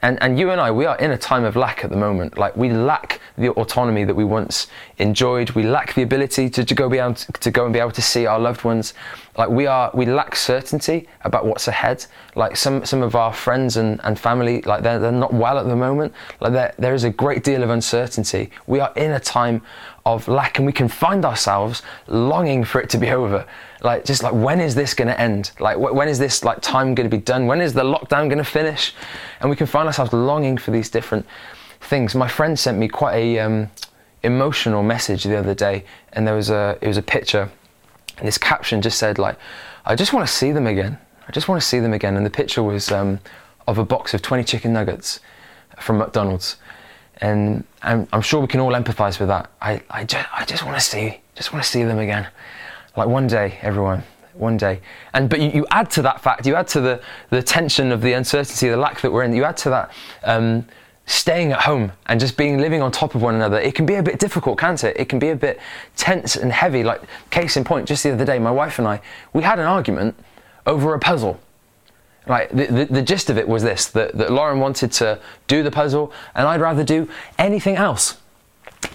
And, 0.00 0.18
and 0.22 0.38
you 0.38 0.50
and 0.50 0.62
I, 0.62 0.70
we 0.70 0.86
are 0.86 0.96
in 0.96 1.10
a 1.10 1.18
time 1.18 1.44
of 1.44 1.56
lack 1.56 1.84
at 1.84 1.90
the 1.90 1.96
moment. 1.98 2.38
Like 2.38 2.56
we 2.56 2.70
lack 2.72 3.20
the 3.36 3.50
autonomy 3.50 4.04
that 4.04 4.14
we 4.14 4.24
once 4.24 4.68
enjoyed. 4.98 5.50
We 5.50 5.64
lack 5.64 5.94
the 5.94 6.02
ability 6.02 6.50
to, 6.50 6.64
to 6.64 6.74
go 6.74 6.88
be 6.88 6.98
able 6.98 7.14
to, 7.14 7.32
to 7.32 7.50
go 7.50 7.64
and 7.64 7.72
be 7.72 7.80
able 7.80 7.90
to 7.92 8.02
see 8.02 8.26
our 8.26 8.38
loved 8.38 8.64
ones. 8.64 8.94
Like 9.36 9.48
we 9.48 9.66
are, 9.66 9.90
we 9.92 10.06
lack 10.06 10.36
certainty 10.36 11.08
about 11.22 11.44
what's 11.44 11.66
ahead. 11.66 12.06
Like 12.36 12.56
some, 12.56 12.84
some 12.84 13.02
of 13.02 13.16
our 13.16 13.32
friends 13.32 13.76
and, 13.76 14.00
and 14.04 14.18
family, 14.18 14.62
like 14.62 14.82
they're, 14.82 14.98
they're 14.98 15.12
not 15.12 15.34
well 15.34 15.58
at 15.58 15.66
the 15.66 15.76
moment. 15.76 16.14
Like 16.40 16.52
there, 16.52 16.74
there 16.78 16.94
is 16.94 17.04
a 17.04 17.10
great 17.10 17.42
deal 17.42 17.62
of 17.62 17.70
uncertainty. 17.70 18.50
We 18.66 18.80
are 18.80 18.92
in 18.94 19.10
a 19.10 19.20
time 19.20 19.62
of 20.06 20.28
lack 20.28 20.58
and 20.58 20.66
we 20.66 20.72
can 20.72 20.86
find 20.86 21.24
ourselves 21.24 21.82
longing 22.06 22.62
for 22.62 22.80
it 22.80 22.90
to 22.90 22.98
be 22.98 23.10
over 23.10 23.46
like 23.82 24.04
just 24.04 24.22
like 24.22 24.32
when 24.32 24.60
is 24.60 24.74
this 24.74 24.94
going 24.94 25.08
to 25.08 25.18
end 25.20 25.50
like 25.60 25.76
wh- 25.76 25.94
when 25.94 26.08
is 26.08 26.18
this 26.18 26.44
like 26.44 26.60
time 26.60 26.94
going 26.94 27.08
to 27.08 27.14
be 27.14 27.22
done 27.22 27.46
when 27.46 27.60
is 27.60 27.72
the 27.72 27.82
lockdown 27.82 28.28
going 28.28 28.38
to 28.38 28.44
finish 28.44 28.94
and 29.40 29.48
we 29.48 29.56
can 29.56 29.66
find 29.66 29.86
ourselves 29.86 30.12
longing 30.12 30.56
for 30.56 30.70
these 30.70 30.90
different 30.90 31.24
things 31.84 32.14
my 32.14 32.28
friend 32.28 32.58
sent 32.58 32.78
me 32.78 32.88
quite 32.88 33.14
a 33.14 33.38
um, 33.38 33.70
emotional 34.22 34.82
message 34.82 35.24
the 35.24 35.36
other 35.36 35.54
day 35.54 35.84
and 36.12 36.26
there 36.26 36.34
was 36.34 36.50
a 36.50 36.78
it 36.80 36.86
was 36.86 36.96
a 36.96 37.02
picture 37.02 37.50
and 38.18 38.26
this 38.26 38.38
caption 38.38 38.80
just 38.80 38.98
said 38.98 39.18
like 39.18 39.36
i 39.84 39.94
just 39.94 40.12
want 40.12 40.26
to 40.26 40.32
see 40.32 40.52
them 40.52 40.66
again 40.66 40.98
i 41.28 41.32
just 41.32 41.48
want 41.48 41.60
to 41.60 41.66
see 41.66 41.80
them 41.80 41.92
again 41.92 42.16
and 42.16 42.24
the 42.24 42.30
picture 42.30 42.62
was 42.62 42.90
um, 42.90 43.20
of 43.66 43.78
a 43.78 43.84
box 43.84 44.14
of 44.14 44.22
20 44.22 44.44
chicken 44.44 44.72
nuggets 44.72 45.20
from 45.78 45.98
mcdonald's 45.98 46.56
and 47.18 47.64
I'm, 47.82 48.08
I'm, 48.12 48.22
sure 48.22 48.40
we 48.40 48.46
can 48.46 48.60
all 48.60 48.72
empathize 48.72 49.20
with 49.20 49.28
that. 49.28 49.50
I, 49.62 49.82
I 49.90 50.04
just, 50.04 50.26
I 50.32 50.44
just 50.44 50.64
want 50.64 50.76
to 50.76 50.84
see, 50.84 51.20
just 51.34 51.52
want 51.52 51.64
to 51.64 51.70
see 51.70 51.84
them 51.84 51.98
again. 51.98 52.26
Like 52.96 53.08
one 53.08 53.26
day, 53.26 53.58
everyone, 53.62 54.02
one 54.34 54.56
day. 54.56 54.80
And 55.12 55.28
but 55.28 55.40
you, 55.40 55.50
you, 55.50 55.66
add 55.70 55.90
to 55.92 56.02
that 56.02 56.20
fact, 56.20 56.46
you 56.46 56.54
add 56.54 56.68
to 56.68 56.80
the 56.80 57.00
the 57.30 57.42
tension 57.42 57.92
of 57.92 58.02
the 58.02 58.12
uncertainty, 58.12 58.68
the 58.68 58.76
lack 58.76 59.00
that 59.00 59.12
we're 59.12 59.24
in. 59.24 59.32
You 59.32 59.44
add 59.44 59.56
to 59.58 59.70
that. 59.70 59.92
Um, 60.22 60.66
staying 61.06 61.52
at 61.52 61.60
home 61.60 61.92
and 62.06 62.18
just 62.18 62.36
being 62.36 62.58
living 62.58 62.80
on 62.80 62.90
top 62.90 63.14
of 63.14 63.20
one 63.20 63.34
another 63.34 63.58
it 63.60 63.74
can 63.74 63.84
be 63.84 63.96
a 63.96 64.02
bit 64.02 64.18
difficult 64.18 64.58
can't 64.58 64.82
it? 64.84 64.96
It 64.98 65.08
can 65.08 65.18
be 65.18 65.28
a 65.28 65.36
bit 65.36 65.60
tense 65.96 66.36
and 66.36 66.50
heavy. 66.52 66.82
Like 66.82 67.02
case 67.30 67.56
in 67.56 67.64
point 67.64 67.86
just 67.86 68.02
the 68.02 68.12
other 68.12 68.24
day 68.24 68.38
my 68.38 68.50
wife 68.50 68.78
and 68.78 68.88
i 68.88 69.00
we 69.32 69.42
had 69.42 69.58
an 69.58 69.66
argument 69.66 70.14
over 70.66 70.94
a 70.94 70.98
puzzle. 70.98 71.40
Like, 72.26 72.50
the, 72.50 72.66
the, 72.66 72.84
the, 72.86 73.02
gist 73.02 73.28
of 73.28 73.36
it 73.36 73.46
was 73.46 73.62
this 73.62 73.86
that, 73.88 74.16
that 74.16 74.32
Lauren 74.32 74.58
wanted 74.58 74.92
to 74.92 75.20
do 75.46 75.62
the 75.62 75.70
puzzle, 75.70 76.10
and 76.34 76.48
I'd 76.48 76.60
rather 76.60 76.82
do 76.82 77.08
anything 77.38 77.76
else. 77.76 78.16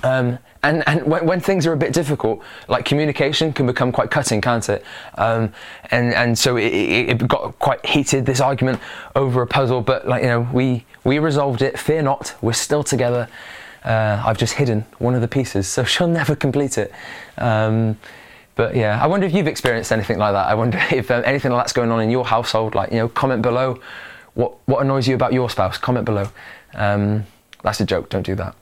Um, 0.04 0.40
and 0.64 0.84
and 0.88 1.04
when, 1.06 1.26
when, 1.26 1.40
things 1.40 1.66
are 1.66 1.74
a 1.74 1.78
bit 1.78 1.94
difficult, 1.94 2.42
like 2.68 2.84
communication 2.84 3.54
can 3.54 3.66
become 3.66 3.92
quite 3.92 4.12
cutting, 4.12 4.42
can't 4.42 4.68
it? 4.68 4.84
Um, 5.16 5.54
and 5.92 6.14
and 6.14 6.38
so 6.38 6.58
it, 6.58 6.74
it, 6.74 7.28
got 7.28 7.58
quite 7.60 7.86
heated 7.86 8.26
this 8.26 8.42
argument 8.42 8.80
over 9.16 9.42
a 9.42 9.48
puzzle, 9.48 9.82
but 9.82 10.08
like 10.08 10.24
you 10.24 10.30
know 10.30 10.48
we 10.54 10.86
we 11.04 11.20
resolved 11.20 11.62
it. 11.62 11.80
Fear 11.80 12.04
not, 12.04 12.36
we're 12.42 12.54
still 12.54 12.84
together. 12.84 13.30
Uh, 13.86 14.22
I've 14.26 14.38
just 14.38 14.56
hidden 14.56 14.86
one 14.98 15.16
of 15.16 15.22
the 15.22 15.28
pieces, 15.28 15.68
so 15.68 15.84
she'll 15.86 16.08
never 16.08 16.36
complete 16.36 16.78
it. 16.78 16.92
Um, 17.38 17.98
but 18.56 18.76
yeah, 18.76 19.02
I 19.02 19.08
wonder 19.08 19.26
if 19.26 19.34
you've 19.34 19.48
experienced 19.48 19.94
anything 19.94 20.18
like 20.18 20.34
that. 20.34 20.48
I 20.48 20.56
wonder 20.56 20.78
if 20.92 21.10
um, 21.10 21.24
anything 21.26 21.52
like 21.52 21.64
that's 21.64 21.74
going 21.74 21.92
on 21.92 22.02
in 22.02 22.10
your 22.10 22.26
household. 22.26 22.76
Like 22.76 22.92
you 22.92 22.98
know, 22.98 23.08
comment 23.08 23.42
below. 23.42 23.80
What 24.34 24.56
what 24.66 24.82
annoys 24.82 25.08
you 25.08 25.16
about 25.16 25.32
your 25.32 25.50
spouse? 25.50 25.78
Comment 25.78 26.06
below. 26.06 26.28
Um, 26.74 27.26
that's 27.64 27.80
a 27.80 27.86
joke. 27.86 28.10
Don't 28.10 28.26
do 28.26 28.36
that. 28.36 28.56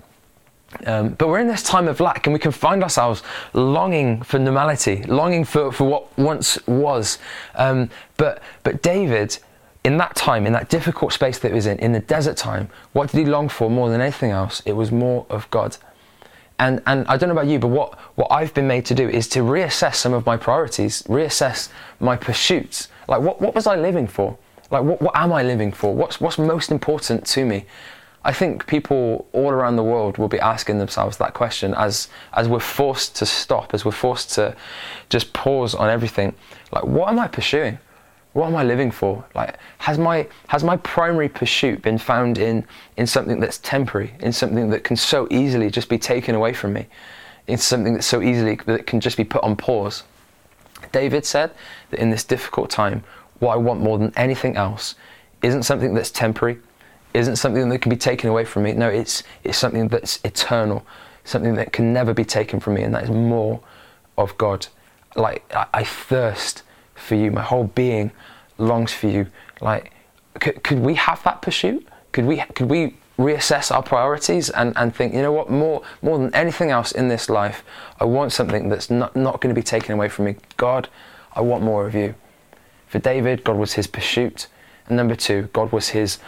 Um, 0.85 1.09
but 1.09 1.29
we're 1.29 1.39
in 1.39 1.47
this 1.47 1.63
time 1.63 1.87
of 1.87 1.99
lack 1.99 2.27
and 2.27 2.33
we 2.33 2.39
can 2.39 2.51
find 2.51 2.83
ourselves 2.83 3.23
longing 3.53 4.21
for 4.21 4.37
normality, 4.37 5.03
longing 5.03 5.45
for, 5.45 5.71
for 5.71 5.85
what 5.85 6.17
once 6.17 6.57
was. 6.67 7.19
Um, 7.55 7.89
but, 8.17 8.41
but 8.63 8.81
David, 8.81 9.37
in 9.83 9.97
that 9.97 10.15
time, 10.15 10.45
in 10.45 10.53
that 10.53 10.69
difficult 10.69 11.13
space 11.13 11.39
that 11.39 11.49
he 11.49 11.53
was 11.55 11.65
in, 11.65 11.79
in 11.79 11.93
the 11.93 12.01
desert 12.01 12.35
time, 12.35 12.69
what 12.91 13.11
did 13.11 13.19
he 13.19 13.25
long 13.25 13.47
for 13.47 13.69
more 13.69 13.89
than 13.89 14.01
anything 14.01 14.31
else? 14.31 14.61
It 14.65 14.73
was 14.73 14.91
more 14.91 15.25
of 15.29 15.49
God. 15.51 15.77
And, 16.59 16.81
and 16.85 17.07
I 17.07 17.17
don't 17.17 17.29
know 17.29 17.35
about 17.35 17.47
you, 17.47 17.59
but 17.59 17.67
what, 17.67 17.97
what 18.15 18.27
I've 18.31 18.53
been 18.53 18.67
made 18.67 18.85
to 18.87 18.95
do 18.95 19.07
is 19.07 19.27
to 19.29 19.39
reassess 19.39 19.95
some 19.95 20.13
of 20.13 20.25
my 20.25 20.37
priorities, 20.37 21.03
reassess 21.03 21.69
my 21.99 22.17
pursuits. 22.17 22.89
Like, 23.07 23.21
what, 23.21 23.39
what 23.39 23.55
was 23.55 23.67
I 23.67 23.75
living 23.75 24.07
for? 24.07 24.37
Like, 24.69 24.83
what, 24.83 25.01
what 25.01 25.15
am 25.15 25.31
I 25.31 25.43
living 25.43 25.71
for? 25.71 25.93
What's, 25.93 26.19
what's 26.19 26.37
most 26.37 26.71
important 26.71 27.25
to 27.27 27.45
me? 27.45 27.65
I 28.27 28.33
think 28.33 28.67
people 28.67 29.25
all 29.31 29.51
around 29.51 29.77
the 29.77 29.83
world 29.83 30.17
will 30.17 30.27
be 30.27 30.39
asking 30.41 30.79
themselves 30.79 31.15
that 31.15 31.33
question 31.33 31.73
as 31.75 32.09
as 32.33 32.49
we're 32.49 32.59
forced 32.59 33.15
to 33.15 33.25
stop, 33.25 33.73
as 33.73 33.85
we're 33.85 33.91
forced 33.93 34.31
to 34.31 34.53
just 35.07 35.31
pause 35.31 35.73
on 35.73 35.89
everything. 35.89 36.35
Like, 36.73 36.83
what 36.83 37.07
am 37.07 37.19
I 37.19 37.29
pursuing? 37.29 37.79
What 38.33 38.47
am 38.47 38.55
I 38.57 38.65
living 38.65 38.91
for? 38.91 39.23
Like, 39.33 39.55
has 39.77 39.97
my 39.97 40.27
has 40.49 40.61
my 40.61 40.75
primary 40.75 41.29
pursuit 41.29 41.81
been 41.81 41.97
found 41.97 42.37
in 42.37 42.65
in 42.97 43.07
something 43.07 43.39
that's 43.39 43.59
temporary, 43.59 44.13
in 44.19 44.33
something 44.33 44.71
that 44.71 44.83
can 44.83 44.97
so 44.97 45.29
easily 45.31 45.69
just 45.69 45.87
be 45.87 45.97
taken 45.97 46.35
away 46.35 46.51
from 46.51 46.73
me, 46.73 46.87
in 47.47 47.57
something 47.57 47.93
that's 47.93 48.07
so 48.07 48.21
easily 48.21 48.55
that 48.65 48.85
can 48.85 48.99
just 48.99 49.15
be 49.15 49.23
put 49.23 49.41
on 49.41 49.55
pause? 49.55 50.03
David 50.91 51.25
said 51.25 51.51
that 51.91 51.99
in 52.01 52.09
this 52.09 52.25
difficult 52.25 52.69
time, 52.69 53.05
what 53.39 53.53
I 53.53 53.57
want 53.57 53.79
more 53.79 53.97
than 53.97 54.11
anything 54.17 54.57
else 54.57 54.95
isn't 55.41 55.63
something 55.63 55.93
that's 55.93 56.11
temporary, 56.11 56.59
isn't 57.13 57.37
something 57.37 57.69
that 57.69 57.79
can 57.79 57.89
be 57.89 57.97
taken 57.97 58.29
away 58.29 58.45
from 58.45 58.63
me. 58.63 58.73
No, 58.73 58.89
it's, 58.89 59.23
it's 59.43 59.57
something 59.57 59.87
that's 59.87 60.19
eternal, 60.23 60.85
something 61.23 61.55
that 61.55 61.73
can 61.73 61.93
never 61.93 62.13
be 62.13 62.25
taken 62.25 62.59
from 62.59 62.75
me, 62.75 62.83
and 62.83 62.93
that 62.93 63.03
is 63.03 63.09
more 63.09 63.61
of 64.17 64.37
God. 64.37 64.67
like 65.15 65.43
I, 65.53 65.65
I 65.73 65.83
thirst 65.83 66.63
for 66.95 67.15
you. 67.15 67.31
My 67.31 67.41
whole 67.41 67.65
being 67.65 68.11
longs 68.57 68.93
for 68.93 69.07
you. 69.07 69.27
Like, 69.61 69.91
could, 70.39 70.63
could 70.63 70.79
we 70.79 70.95
have 70.95 71.23
that 71.23 71.41
pursuit? 71.41 71.87
Could 72.11 72.25
we 72.25 72.37
could 72.55 72.69
we 72.69 72.95
reassess 73.17 73.73
our 73.73 73.81
priorities 73.81 74.49
and, 74.51 74.73
and 74.77 74.95
think, 74.95 75.13
you 75.13 75.21
know 75.21 75.31
what, 75.31 75.49
more 75.49 75.81
more 76.01 76.19
than 76.19 76.33
anything 76.35 76.69
else 76.69 76.91
in 76.91 77.07
this 77.07 77.29
life, 77.29 77.63
I 77.99 78.05
want 78.05 78.31
something 78.31 78.69
that's 78.69 78.89
not, 78.89 79.15
not 79.15 79.41
going 79.41 79.53
to 79.53 79.59
be 79.59 79.63
taken 79.63 79.93
away 79.93 80.09
from 80.09 80.25
me. 80.25 80.35
God, 80.55 80.87
I 81.33 81.41
want 81.41 81.63
more 81.63 81.87
of 81.87 81.95
you. 81.95 82.15
For 82.87 82.99
David, 82.99 83.43
God 83.43 83.57
was 83.57 83.73
his 83.73 83.87
pursuit. 83.87 84.47
And 84.87 84.95
number 84.95 85.15
two, 85.15 85.49
God 85.51 85.71
was 85.71 85.89
his 85.89 86.19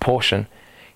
portion. 0.00 0.46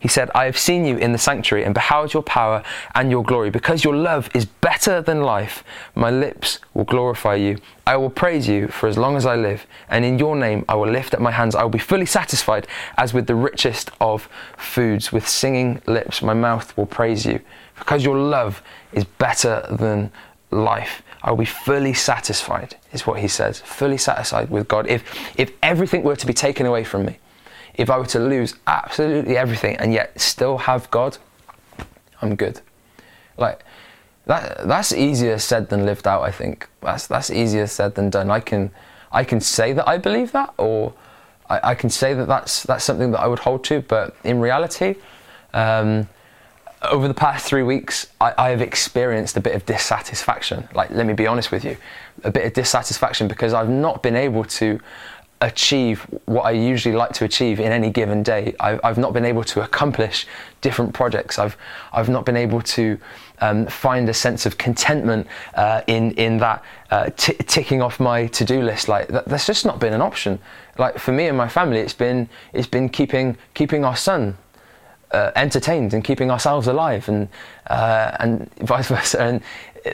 He 0.03 0.09
said, 0.09 0.33
I 0.35 0.47
have 0.47 0.59
seen 0.59 0.85
you 0.85 0.97
in 0.97 1.13
the 1.13 1.19
sanctuary 1.19 1.65
and 1.65 1.73
beheld 1.73 2.13
your 2.13 2.25
power 2.25 2.65
and 2.93 3.09
your 3.09 3.23
glory. 3.23 3.51
Because 3.51 3.85
your 3.85 3.95
love 3.95 4.29
is 4.35 4.45
better 4.45 5.01
than 5.01 5.23
life, 5.23 5.63
my 5.95 6.11
lips 6.11 6.59
will 6.75 6.83
glorify 6.83 7.37
you. 7.37 7.59
I 7.87 7.97
will 7.97 8.11
praise 8.11 8.49
you 8.49 8.67
for 8.67 8.89
as 8.89 8.99
long 8.99 9.17
as 9.17 9.27
I 9.27 9.37
live, 9.37 9.65
and 9.89 10.05
in 10.05 10.19
your 10.19 10.35
name 10.35 10.65
I 10.69 10.75
will 10.75 10.91
lift 10.91 11.15
up 11.15 11.21
my 11.21 11.31
hands. 11.31 11.55
I 11.55 11.63
will 11.63 11.71
be 11.71 11.79
fully 11.79 12.07
satisfied 12.07 12.67
as 12.99 13.15
with 13.15 13.29
the 13.29 13.37
richest 13.37 13.93
of 14.01 14.29
foods. 14.57 15.13
With 15.13 15.29
singing 15.29 15.81
lips, 15.87 16.21
my 16.21 16.35
mouth 16.35 16.77
will 16.77 16.87
praise 16.87 17.25
you. 17.25 17.39
Because 17.79 18.05
your 18.05 18.19
love 18.19 18.61
is 18.93 19.05
better 19.05 19.65
than 19.71 20.11
life. 20.51 21.03
I 21.23 21.31
will 21.31 21.39
be 21.39 21.45
fully 21.45 21.95
satisfied, 21.95 22.75
is 22.93 23.07
what 23.07 23.21
he 23.21 23.29
says. 23.29 23.61
Fully 23.61 23.99
satisfied 23.99 24.51
with 24.51 24.67
God. 24.67 24.89
If, 24.89 25.05
if 25.39 25.53
everything 25.63 26.03
were 26.03 26.17
to 26.17 26.27
be 26.27 26.35
taken 26.35 26.67
away 26.67 26.83
from 26.83 27.07
me, 27.07 27.19
if 27.75 27.91
I 27.91 27.99
were 27.99 28.07
to 28.07 28.19
lose 28.19 28.55
absolutely 28.67 29.37
everything 29.37 29.77
and 29.77 29.93
yet 29.93 30.21
still 30.21 30.59
have 30.59 30.91
God, 30.91 31.19
I'm 32.21 32.37
good. 32.37 32.61
Like 33.37 33.65
that 34.27 34.69
that's 34.69 34.93
easier 34.93 35.39
said 35.39 35.69
than 35.69 35.85
lived 35.85 36.07
out, 36.07 36.23
I 36.23 36.31
think. 36.31 36.69
That's 36.81 37.07
that's 37.07 37.31
easier 37.31 37.67
said 37.67 37.95
than 37.95 38.11
done. 38.11 38.31
I 38.31 38.41
can 38.41 38.71
I 39.11 39.25
can 39.25 39.41
say 39.41 39.73
that 39.73 39.89
I 39.89 39.99
believe 39.99 40.33
that 40.33 40.55
or 40.59 40.93
I, 41.49 41.71
I 41.71 41.75
can 41.75 41.91
say 41.91 42.15
that 42.15 42.27
that's 42.27 42.63
that's 42.63 42.85
something 42.85 43.11
that 43.13 43.21
I 43.21 43.27
would 43.27 43.41
hold 43.41 43.65
to, 43.65 43.83
but 43.83 44.17
in 44.25 44.41
reality, 44.41 44.97
um, 45.53 46.09
over 46.83 47.07
the 47.07 47.15
past 47.15 47.47
three 47.47 47.63
weeks, 47.63 48.09
I, 48.21 48.35
I, 48.37 48.51
have 48.51 48.61
experienced 48.61 49.37
a 49.37 49.41
bit 49.41 49.55
of 49.55 49.65
dissatisfaction. 49.67 50.69
Like, 50.75 50.91
let 50.91 51.07
me 51.07 51.13
be 51.13 51.27
honest 51.27 51.53
with 51.53 51.65
you, 51.65 51.77
a 52.25 52.31
bit 52.31 52.45
of 52.45 52.55
dissatisfaction 52.55 53.29
because 53.29 53.55
I've 53.55 53.69
not 53.69 54.03
been 54.03 54.17
able 54.17 54.45
to 54.45 54.81
achieve 55.43 56.07
what 56.25 56.43
I 56.43 56.53
usually 56.53 56.95
like 56.95 57.13
to 57.15 57.25
achieve 57.25 57.61
in 57.61 57.73
any 57.73 57.91
given 57.91 58.23
day. 58.23 58.55
I've, 58.61 58.81
I've 58.85 58.99
not 58.99 59.13
been 59.13 59.25
able 59.25 59.45
to 59.45 59.63
accomplish 59.63 60.27
different 60.61 60.95
projects. 60.95 61.39
I've 61.39 61.57
I've 61.93 62.09
not 62.09 62.25
been 62.25 62.37
able 62.37 62.63
to 62.63 62.99
um, 63.41 63.67
find 63.67 64.09
a 64.09 64.15
sense 64.15 64.47
of 64.47 64.57
contentment 64.57 65.27
uh, 65.55 65.83
in 65.87 66.13
in 66.13 66.39
that 66.39 66.65
uh, 66.91 67.11
t- 67.17 67.35
ticking 67.35 67.83
off 67.83 67.99
my 68.01 68.29
to 68.29 68.45
do 68.45 68.63
list. 68.63 68.89
Like 68.89 69.09
that, 69.09 69.27
that's 69.27 69.47
just 69.47 69.67
not 69.67 69.81
been 69.81 69.93
an 69.93 70.01
option. 70.01 70.39
Like 70.79 70.99
for 70.99 71.13
me 71.13 71.27
and 71.27 71.37
my 71.37 71.49
family, 71.49 71.81
it's 71.81 71.95
been 71.95 72.29
it's 72.53 72.69
been 72.69 72.89
keeping 72.89 73.37
keeping 73.55 73.85
our 73.85 73.97
son 73.97 74.39
uh, 75.11 75.33
entertained 75.35 75.93
and 75.93 76.05
keeping 76.05 76.31
ourselves 76.31 76.69
alive, 76.69 77.09
and 77.09 77.29
uh, 77.67 78.17
and 78.21 78.49
vice 78.61 78.89
versa. 78.89 79.21
And 79.21 79.43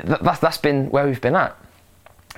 that, 0.05 0.41
that's 0.41 0.59
been 0.59 0.91
where 0.91 1.07
we've 1.07 1.21
been 1.21 1.37
at. 1.37 1.57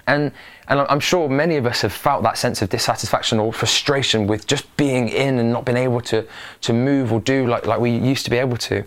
And, 0.07 0.33
and 0.69 0.81
I'm 0.81 1.01
sure 1.01 1.29
many 1.29 1.57
of 1.57 1.67
us 1.67 1.83
have 1.83 1.93
felt 1.93 2.23
that 2.23 2.39
sense 2.39 2.63
of 2.63 2.69
dissatisfaction 2.69 3.39
or 3.39 3.53
frustration 3.53 4.27
with 4.27 4.47
just 4.47 4.77
being 4.77 5.09
in 5.09 5.39
and 5.39 5.53
not 5.53 5.65
being 5.65 5.79
able 5.79 6.01
to, 6.03 6.27
to 6.63 6.73
move 6.73 7.13
or 7.13 7.21
do 7.21 7.47
like, 7.47 7.67
like 7.67 7.81
we 7.81 7.91
used 7.91 8.25
to 8.25 8.31
be 8.31 8.37
able 8.37 8.57
to. 8.57 8.85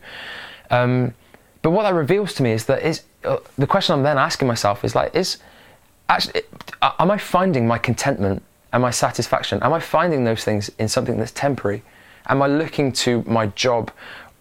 Um, 0.70 1.14
but 1.62 1.72
what 1.72 1.84
that 1.84 1.94
reveals 1.94 2.34
to 2.36 2.44
me 2.44 2.52
is 2.52 2.66
that 2.66 2.84
is 2.84 3.04
uh, 3.24 3.38
the 3.58 3.68
question 3.68 3.94
I'm 3.94 4.04
then 4.04 4.18
asking 4.18 4.48
myself 4.48 4.84
is 4.84 4.96
like, 4.96 5.16
is 5.16 5.38
actually, 6.10 6.42
am 6.82 7.10
I 7.10 7.18
finding 7.18 7.68
my 7.68 7.78
contentment 7.78 8.44
and 8.74 8.82
my 8.82 8.92
satisfaction? 8.92 9.62
Am 9.64 9.72
I 9.72 9.80
finding 9.80 10.26
those 10.26 10.44
things 10.44 10.70
in 10.78 10.90
something 10.90 11.18
that's 11.18 11.32
temporary? 11.32 11.84
Am 12.28 12.42
I 12.42 12.48
looking 12.48 12.92
to 12.94 13.24
my 13.28 13.48
job 13.48 13.92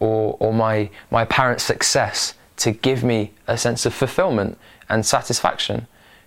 or, 0.00 0.37
or 0.41 0.52
my, 0.52 0.91
my 1.11 1.23
apparent 1.23 1.61
success 1.61 2.35
to 2.57 2.73
give 2.73 3.05
me 3.05 3.33
a 3.47 3.57
sense 3.57 3.87
of 3.87 3.95
fulfillment 3.95 4.59
and 4.88 5.05
satisfaction? 5.07 5.87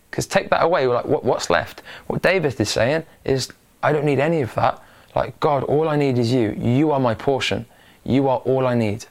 Because 0.09 0.25
take 0.25 0.49
that 0.49 0.63
away, 0.63 0.87
like 0.87 1.05
what, 1.05 1.23
what's 1.23 1.49
left? 1.49 1.81
What 2.07 2.21
David 2.21 2.59
is 2.59 2.69
saying 2.69 3.03
is, 3.23 3.51
I 3.83 3.91
don't 3.91 4.05
need 4.05 4.19
any 4.19 4.41
of 4.41 4.53
that. 4.55 4.81
Like 5.15 5.39
God, 5.39 5.63
all 5.63 5.87
I 5.87 5.95
need 5.95 6.17
is 6.17 6.31
you. 6.31 6.51
You 6.51 6.91
are 6.91 6.99
my 6.99 7.13
portion. 7.13 7.65
You 8.03 8.27
are 8.27 8.39
all 8.39 8.67
I 8.67 8.75
need. 8.75 9.05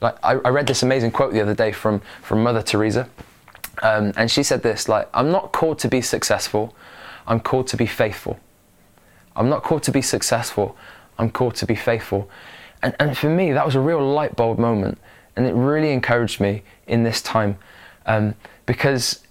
Like 0.00 0.16
I, 0.22 0.32
I 0.32 0.48
read 0.50 0.66
this 0.66 0.82
amazing 0.82 1.12
quote 1.12 1.32
the 1.32 1.40
other 1.40 1.54
day 1.54 1.72
from 1.72 2.00
from 2.22 2.42
Mother 2.42 2.62
Teresa, 2.62 3.08
um, 3.82 4.12
and 4.16 4.30
she 4.30 4.42
said 4.42 4.62
this: 4.62 4.88
like 4.88 5.08
I'm 5.14 5.30
not 5.30 5.52
called 5.52 5.78
to 5.80 5.88
be 5.88 6.00
successful, 6.00 6.74
I'm 7.26 7.40
called 7.40 7.68
to 7.68 7.76
be 7.76 7.86
faithful. 7.86 8.38
I'm 9.36 9.48
not 9.48 9.62
called 9.62 9.82
to 9.84 9.90
be 9.90 10.02
successful. 10.02 10.76
I'm 11.18 11.30
called 11.30 11.54
to 11.56 11.66
be 11.66 11.74
faithful. 11.74 12.28
And, 12.82 12.94
and 13.00 13.16
for 13.16 13.28
me, 13.28 13.52
that 13.52 13.64
was 13.64 13.74
a 13.74 13.80
real 13.80 14.00
light 14.00 14.36
bulb 14.36 14.58
moment. 14.58 14.98
And 15.36 15.46
it 15.46 15.54
really 15.54 15.90
encouraged 15.90 16.40
me 16.40 16.62
in 16.86 17.02
this 17.02 17.20
time 17.20 17.58
um, 18.06 18.34
because 18.66 19.23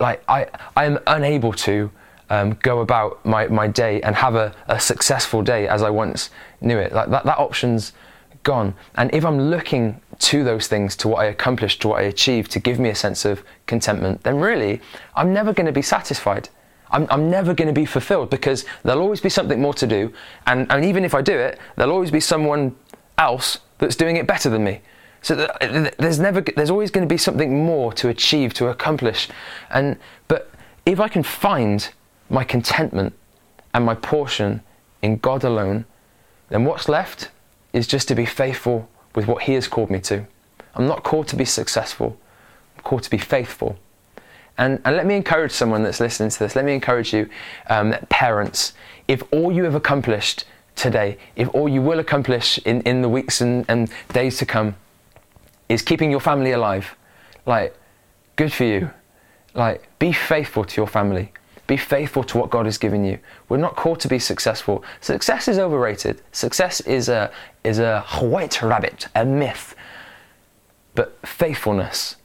like 0.00 0.22
I, 0.28 0.46
I 0.76 0.84
am 0.84 0.98
unable 1.06 1.52
to 1.52 1.90
um, 2.30 2.58
go 2.62 2.80
about 2.80 3.24
my, 3.24 3.46
my 3.48 3.66
day 3.66 4.00
and 4.02 4.14
have 4.16 4.34
a, 4.34 4.54
a 4.68 4.78
successful 4.78 5.42
day 5.42 5.66
as 5.68 5.82
I 5.82 5.90
once 5.90 6.30
knew 6.60 6.78
it. 6.78 6.92
Like 6.92 7.10
that, 7.10 7.24
that 7.24 7.38
option's 7.38 7.92
gone. 8.42 8.74
And 8.96 9.12
if 9.12 9.24
I'm 9.24 9.40
looking 9.50 10.00
to 10.20 10.44
those 10.44 10.66
things, 10.66 10.96
to 10.96 11.08
what 11.08 11.18
I 11.18 11.26
accomplished, 11.26 11.82
to 11.82 11.88
what 11.88 12.00
I 12.00 12.04
achieved, 12.04 12.50
to 12.52 12.60
give 12.60 12.78
me 12.78 12.88
a 12.88 12.94
sense 12.94 13.24
of 13.24 13.42
contentment, 13.66 14.22
then 14.22 14.38
really 14.38 14.80
I'm 15.14 15.32
never 15.32 15.52
going 15.52 15.66
to 15.66 15.72
be 15.72 15.82
satisfied. 15.82 16.48
I'm, 16.90 17.06
I'm 17.10 17.30
never 17.30 17.54
going 17.54 17.68
to 17.68 17.78
be 17.78 17.84
fulfilled 17.84 18.30
because 18.30 18.64
there'll 18.82 19.02
always 19.02 19.20
be 19.20 19.28
something 19.28 19.60
more 19.60 19.74
to 19.74 19.86
do. 19.86 20.12
And, 20.46 20.70
and 20.70 20.84
even 20.84 21.04
if 21.04 21.14
I 21.14 21.22
do 21.22 21.36
it, 21.36 21.58
there'll 21.76 21.92
always 21.92 22.10
be 22.10 22.20
someone 22.20 22.74
else 23.18 23.58
that's 23.78 23.96
doing 23.96 24.16
it 24.16 24.26
better 24.26 24.48
than 24.48 24.64
me. 24.64 24.80
So 25.22 25.34
there's 25.98 26.18
never, 26.18 26.40
there's 26.40 26.70
always 26.70 26.90
going 26.90 27.06
to 27.06 27.12
be 27.12 27.18
something 27.18 27.64
more 27.64 27.92
to 27.94 28.08
achieve, 28.08 28.54
to 28.54 28.68
accomplish. 28.68 29.28
And, 29.70 29.98
but 30.28 30.50
if 30.86 31.00
I 31.00 31.08
can 31.08 31.22
find 31.22 31.88
my 32.30 32.44
contentment 32.44 33.14
and 33.74 33.84
my 33.84 33.94
portion 33.94 34.62
in 35.02 35.18
God 35.18 35.44
alone, 35.44 35.84
then 36.48 36.64
what's 36.64 36.88
left 36.88 37.30
is 37.72 37.86
just 37.86 38.08
to 38.08 38.14
be 38.14 38.26
faithful 38.26 38.88
with 39.14 39.26
what 39.26 39.42
He 39.42 39.54
has 39.54 39.68
called 39.68 39.90
me 39.90 40.00
to. 40.00 40.26
I'm 40.74 40.86
not 40.86 41.02
called 41.02 41.28
to 41.28 41.36
be 41.36 41.44
successful, 41.44 42.18
I'm 42.76 42.82
called 42.84 43.02
to 43.02 43.10
be 43.10 43.18
faithful. 43.18 43.76
And, 44.56 44.80
and 44.84 44.96
let 44.96 45.06
me 45.06 45.14
encourage 45.14 45.52
someone 45.52 45.84
that's 45.84 46.00
listening 46.00 46.30
to 46.30 46.38
this, 46.38 46.56
let 46.56 46.64
me 46.64 46.74
encourage 46.74 47.12
you, 47.12 47.28
um, 47.68 47.94
parents, 48.08 48.72
if 49.06 49.22
all 49.32 49.52
you 49.52 49.64
have 49.64 49.74
accomplished 49.74 50.44
today, 50.74 51.18
if 51.36 51.48
all 51.54 51.68
you 51.68 51.82
will 51.82 51.98
accomplish 51.98 52.58
in, 52.64 52.80
in 52.82 53.02
the 53.02 53.08
weeks 53.08 53.40
and, 53.40 53.64
and 53.68 53.90
days 54.12 54.38
to 54.38 54.46
come 54.46 54.74
is 55.68 55.82
keeping 55.82 56.10
your 56.10 56.20
family 56.20 56.52
alive. 56.52 56.94
Like, 57.46 57.76
good 58.36 58.52
for 58.52 58.64
you. 58.64 58.90
Like, 59.54 59.88
be 59.98 60.12
faithful 60.12 60.64
to 60.64 60.80
your 60.80 60.86
family. 60.86 61.32
Be 61.66 61.76
faithful 61.76 62.24
to 62.24 62.38
what 62.38 62.48
God 62.48 62.64
has 62.64 62.78
given 62.78 63.04
you. 63.04 63.18
We're 63.48 63.58
not 63.58 63.76
called 63.76 64.00
to 64.00 64.08
be 64.08 64.18
successful. 64.18 64.82
Success 65.00 65.48
is 65.48 65.58
overrated. 65.58 66.22
Success 66.32 66.80
is 66.80 67.08
a 67.10 67.30
is 67.62 67.78
a 67.78 68.00
white 68.20 68.62
rabbit, 68.62 69.08
a 69.14 69.24
myth. 69.24 69.74
But 70.94 71.18
faithfulness, 71.26 72.16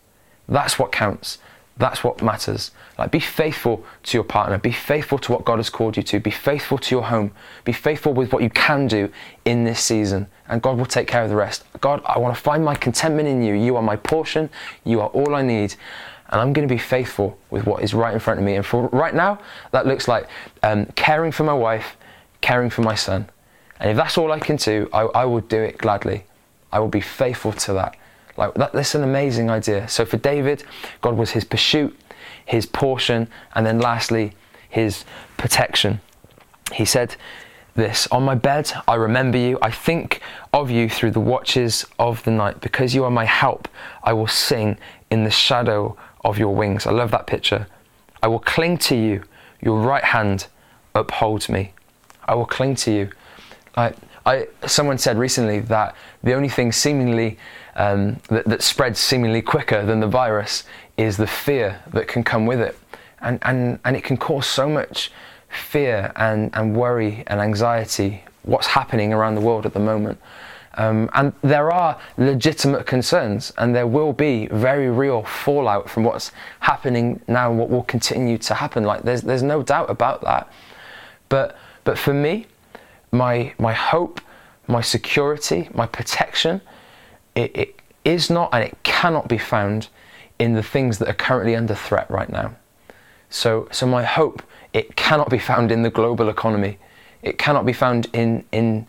that's 0.48 0.80
what 0.80 0.92
counts. 0.94 1.40
That's 1.78 2.04
what 2.04 2.22
matters. 2.22 2.72
Like, 3.00 3.10
be 3.10 3.20
faithful 3.20 3.84
to 4.04 4.18
your 4.18 4.24
partner. 4.24 4.60
Be 4.60 4.72
faithful 4.72 5.18
to 5.20 5.32
what 5.32 5.44
God 5.44 5.58
has 5.58 5.72
called 5.72 5.98
you 5.98 6.04
to. 6.04 6.20
Be 6.20 6.30
faithful 6.30 6.78
to 6.78 6.96
your 6.96 7.06
home. 7.06 7.32
Be 7.64 7.72
faithful 7.72 8.14
with 8.14 8.32
what 8.32 8.44
you 8.44 8.52
can 8.52 8.88
do 8.88 9.12
in 9.44 9.64
this 9.64 9.80
season, 9.80 10.28
and 10.48 10.62
God 10.62 10.78
will 10.78 10.86
take 10.86 11.08
care 11.08 11.24
of 11.24 11.30
the 11.30 11.36
rest. 11.36 11.64
God, 11.82 12.02
I 12.06 12.20
want 12.20 12.36
to 12.36 12.42
find 12.42 12.64
my 12.64 12.76
contentment 12.76 13.28
in 13.28 13.42
you. 13.42 13.56
You 13.56 13.76
are 13.76 13.82
my 13.82 13.96
portion. 13.96 14.50
You 14.84 15.02
are 15.02 15.10
all 15.10 15.34
I 15.34 15.42
need. 15.42 15.76
And 16.30 16.42
I'm 16.42 16.54
going 16.54 16.68
to 16.68 16.74
be 16.74 16.80
faithful 16.80 17.38
with 17.50 17.66
what 17.66 17.84
is 17.84 17.94
right 17.94 18.14
in 18.14 18.20
front 18.20 18.40
of 18.40 18.46
me. 18.46 18.56
And 18.56 18.66
for 18.66 18.88
right 18.90 19.14
now, 19.14 19.40
that 19.72 19.88
looks 19.88 20.08
like 20.08 20.28
um, 20.62 20.86
caring 20.96 21.32
for 21.32 21.44
my 21.44 21.54
wife, 21.54 21.98
caring 22.42 22.70
for 22.70 22.82
my 22.82 22.96
son. 22.96 23.30
And 23.80 23.90
if 23.90 23.98
that's 23.98 24.18
all 24.18 24.32
I 24.32 24.40
can 24.40 24.56
do, 24.58 24.90
I, 24.94 25.02
I 25.02 25.26
will 25.26 25.42
do 25.42 25.62
it 25.62 25.78
gladly. 25.78 26.24
I 26.72 26.80
will 26.80 26.88
be 26.88 27.02
faithful 27.02 27.52
to 27.52 27.74
that. 27.74 27.96
Like 28.38 28.54
that, 28.56 28.74
that's 28.74 28.96
an 28.96 29.04
amazing 29.04 29.50
idea. 29.50 29.88
So 29.88 30.06
for 30.06 30.18
David, 30.18 30.64
God 31.02 31.16
was 31.16 31.32
his 31.32 31.44
pursuit, 31.44 31.98
his 32.46 32.66
portion, 32.66 33.28
and 33.56 33.66
then 33.66 33.80
lastly, 33.80 34.34
his 34.70 35.06
protection. 35.38 36.02
He 36.74 36.86
said 36.86 37.16
this 37.76 38.08
On 38.08 38.24
my 38.24 38.36
bed, 38.36 38.72
I 38.88 38.96
remember 38.96 39.38
you. 39.38 39.60
I 39.62 39.72
think 39.72 40.22
of 40.52 40.70
you 40.70 40.90
through 40.90 41.12
the 41.12 41.20
watches 41.20 41.86
of 42.00 42.24
the 42.24 42.32
night. 42.32 42.62
Because 42.62 42.96
you 42.96 43.04
are 43.04 43.12
my 43.12 43.26
help, 43.26 43.68
I 44.04 44.14
will 44.14 44.28
sing 44.28 44.78
in 45.12 45.24
the 45.24 45.32
shadow 45.32 45.98
of 46.24 46.38
your 46.38 46.56
wings. 46.56 46.86
I 46.88 46.92
love 46.92 47.12
that 47.12 47.28
picture. 47.28 47.68
I 48.22 48.28
will 48.28 48.40
cling 48.40 48.78
to 48.80 48.96
you. 48.96 49.24
Your 49.62 49.80
right 49.80 50.04
hand 50.04 50.48
upholds 50.96 51.50
me. 51.50 51.74
I 52.26 52.36
will 52.36 52.46
cling 52.46 52.76
to 52.76 52.92
you. 52.92 53.10
I, 53.76 53.94
I, 54.26 54.48
someone 54.66 54.98
said 54.98 55.18
recently 55.18 55.60
that 55.62 55.96
the 56.22 56.34
only 56.34 56.50
thing 56.50 56.72
seemingly 56.72 57.38
um, 57.76 58.20
that, 58.30 58.46
that 58.46 58.62
spreads 58.62 59.00
seemingly 59.00 59.42
quicker 59.42 59.86
than 59.86 60.00
the 60.00 60.08
virus 60.08 60.64
is 60.98 61.18
the 61.18 61.28
fear 61.28 61.82
that 61.92 62.08
can 62.08 62.24
come 62.24 62.46
with 62.46 62.60
it. 62.60 62.78
And, 63.22 63.40
and, 63.44 63.80
and 63.86 63.96
it 63.96 64.04
can 64.04 64.18
cause 64.18 64.46
so 64.46 64.68
much 64.70 65.12
fear 65.50 66.12
and, 66.16 66.50
and 66.54 66.76
worry 66.76 67.24
and 67.28 67.40
anxiety, 67.40 68.24
what's 68.44 68.68
happening 68.68 69.14
around 69.14 69.36
the 69.36 69.42
world 69.42 69.66
at 69.66 69.74
the 69.74 69.80
moment. 69.80 70.20
Um, 70.76 71.10
and 71.14 71.34
there 71.44 71.72
are 71.72 72.00
legitimate 72.18 72.88
concerns, 72.88 73.54
and 73.58 73.76
there 73.76 73.86
will 73.86 74.12
be 74.12 74.48
very 74.48 74.90
real 74.90 75.24
fallout 75.24 75.90
from 75.90 76.04
what's 76.04 76.32
happening 76.62 77.22
now 77.28 77.52
and 77.52 77.60
what 77.60 77.70
will 77.70 77.84
continue 77.84 78.40
to 78.40 78.56
happen. 78.56 78.84
Like 78.84 79.04
there's 79.04 79.22
there's 79.22 79.44
no 79.44 79.62
doubt 79.62 79.92
about 79.92 80.22
that. 80.22 80.52
But 81.30 81.58
but 81.84 82.00
for 82.00 82.14
me, 82.14 82.48
my 83.12 83.54
my 83.60 83.74
hope, 83.74 84.20
my 84.68 84.82
security, 84.82 85.70
my 85.76 85.86
protection, 85.86 86.60
it, 87.36 87.56
it 87.56 87.80
is 88.06 88.30
not 88.30 88.50
and 88.54 88.64
it 88.64 88.78
cannot 88.84 89.28
be 89.28 89.38
found 89.38 89.90
in 90.40 90.54
the 90.54 90.64
things 90.64 90.98
that 91.00 91.08
are 91.08 91.14
currently 91.14 91.56
under 91.56 91.76
threat 91.76 92.10
right 92.10 92.30
now. 92.30 92.56
So 93.30 93.68
so 93.72 93.86
my 93.86 94.04
hope 94.04 94.44
it 94.74 94.96
cannot 94.96 95.30
be 95.30 95.40
found 95.40 95.72
in 95.72 95.84
the 95.84 95.90
global 95.90 96.30
economy. 96.30 96.78
It 97.22 97.38
cannot 97.38 97.66
be 97.66 97.74
found 97.74 98.08
in 98.14 98.44
in 98.52 98.88